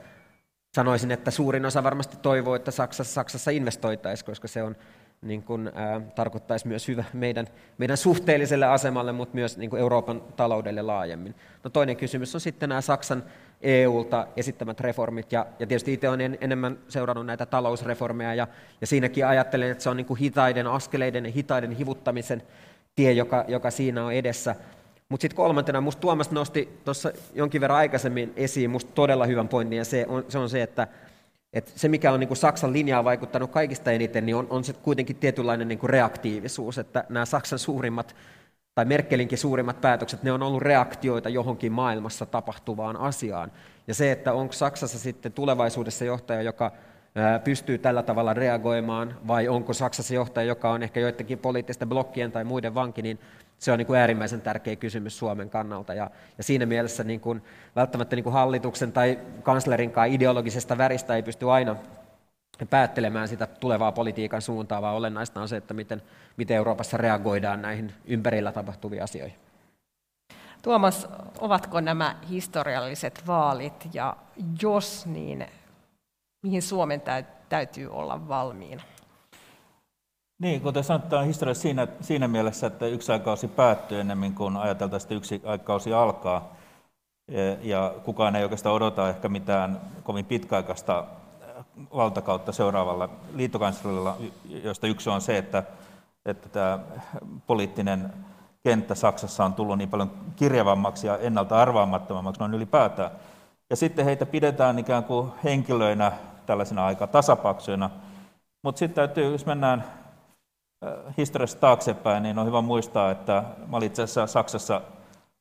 [0.76, 4.76] sanoisin, että suurin osa varmasti toivoo, että Saksassa, Saksassa investoitaisiin, koska se on
[5.22, 7.46] niin kuin, ää, tarkoittaisi myös hyvä meidän,
[7.78, 11.34] meidän suhteelliselle asemalle, mutta myös niin kuin Euroopan taloudelle laajemmin.
[11.64, 13.22] No toinen kysymys on sitten nämä Saksan
[13.60, 18.48] EUlta esittämät reformit, ja, ja tietysti itse olen en, enemmän seurannut näitä talousreformeja, ja,
[18.80, 22.42] ja siinäkin ajattelen, että se on niin kuin hitaiden askeleiden ja hitaiden hivuttamisen
[22.96, 24.54] tie, joka, joka siinä on edessä.
[25.08, 29.78] Mutta sitten kolmantena, minusta Tuomas nosti tuossa jonkin verran aikaisemmin esiin musta todella hyvän pointin,
[29.78, 30.88] ja se on se, on se että
[31.52, 34.72] et se, mikä on niin kuin Saksan linjaa vaikuttanut kaikista eniten, niin on, on se
[34.72, 38.16] kuitenkin tietynlainen niin kuin reaktiivisuus, että nämä Saksan suurimmat
[38.74, 43.52] tai Merkelinkin suurimmat päätökset, ne on ollut reaktioita johonkin maailmassa tapahtuvaan asiaan.
[43.86, 46.72] Ja se, että onko Saksassa sitten tulevaisuudessa johtaja, joka
[47.44, 52.44] pystyy tällä tavalla reagoimaan, vai onko Saksassa johtaja, joka on ehkä joidenkin poliittisten blokkien tai
[52.44, 53.18] muiden vanki, niin
[53.58, 55.94] se on niin kuin äärimmäisen tärkeä kysymys Suomen kannalta.
[55.94, 57.42] Ja, ja siinä mielessä niin kuin,
[57.76, 61.76] välttämättä niin kuin hallituksen tai kanslerinkaan ideologisesta väristä ei pysty aina
[62.70, 66.02] päättelemään sitä tulevaa politiikan suuntaa, vaan olennaista on se, että miten,
[66.36, 69.36] miten Euroopassa reagoidaan näihin ympärillä tapahtuviin asioihin.
[70.62, 71.08] Tuomas,
[71.40, 74.16] ovatko nämä historialliset vaalit, ja
[74.62, 75.46] jos niin,
[76.42, 77.02] mihin Suomen
[77.48, 78.82] täytyy olla valmiina?
[80.38, 85.14] Niin, kuten sanotaan historia siinä, siinä mielessä, että yksi aikausi päättyy enemmän kuin ajateltaisiin, että
[85.14, 86.56] yksi aikausi alkaa.
[87.62, 91.04] Ja kukaan ei oikeastaan odota ehkä mitään kovin pitkäaikaista
[91.94, 94.16] valtakautta seuraavalla liittokanslerilla,
[94.64, 95.62] josta yksi on se, että,
[96.26, 96.78] että tämä
[97.46, 98.12] poliittinen
[98.64, 103.10] kenttä Saksassa on tullut niin paljon kirjavammaksi ja ennalta arvaamattomammaksi noin ylipäätään.
[103.70, 106.12] Ja sitten heitä pidetään ikään kuin henkilöinä
[106.46, 107.90] tällaisina aika tasapaksuina.
[108.62, 109.84] Mutta sitten täytyy, jos mennään
[111.18, 114.80] historiassa taaksepäin, niin on hyvä muistaa, että mä olin itse asiassa Saksassa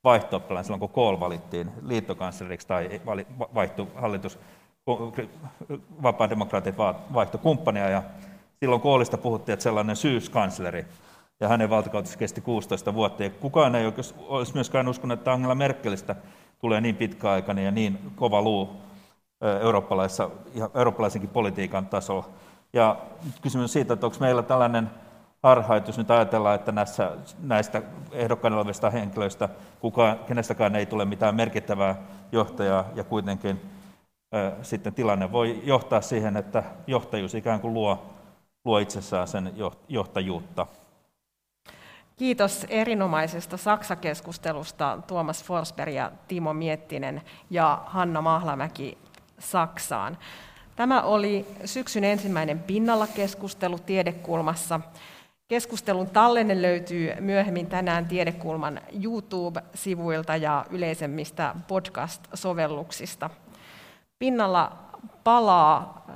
[0.04, 3.00] vaihto silloin, kun Kohl valittiin liittokansleriksi tai
[3.54, 4.38] vaihtui hallitus,
[6.02, 6.78] vapaa-demokraatit
[7.14, 8.02] vaihtoi kumppania ja
[8.60, 10.86] silloin Koolista puhuttiin, että sellainen syyskansleri
[11.40, 13.24] ja hänen valtakautensa kesti 16 vuotta.
[13.24, 13.92] Ja kukaan ei
[14.28, 16.16] olisi myöskään uskonut, että Angela Merkelistä
[16.58, 18.70] tulee niin pitkäaikainen ja niin kova luu
[20.74, 22.28] eurooppalaisenkin politiikan tasolla.
[22.72, 22.96] Ja
[23.42, 24.90] kysymys siitä, että onko meillä tällainen
[25.46, 27.82] harhaitus nyt ajatellaan, että näissä, näistä
[28.12, 29.48] ehdokkaina olevista henkilöistä
[29.80, 31.94] kukaan, kenestäkään ei tule mitään merkittävää
[32.32, 33.60] johtajaa ja kuitenkin
[34.34, 38.06] ä, sitten tilanne voi johtaa siihen, että johtajuus ikään kuin luo,
[38.64, 39.52] luo itsessään sen
[39.88, 40.66] johtajuutta.
[42.16, 48.98] Kiitos erinomaisesta Saksa-keskustelusta Tuomas Forsberg ja Timo Miettinen ja Hanna Mahlamäki
[49.38, 50.18] Saksaan.
[50.76, 54.80] Tämä oli syksyn ensimmäinen pinnalla keskustelu tiedekulmassa.
[55.48, 63.30] Keskustelun tallenne löytyy myöhemmin tänään Tiedekulman YouTube-sivuilta ja yleisemmistä podcast-sovelluksista.
[64.18, 64.76] Pinnalla
[65.24, 66.14] palaa äh,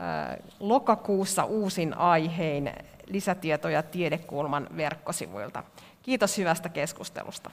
[0.61, 2.72] lokakuussa uusin aihein
[3.07, 5.62] lisätietoja Tiedekulman verkkosivuilta.
[6.03, 7.51] Kiitos hyvästä keskustelusta.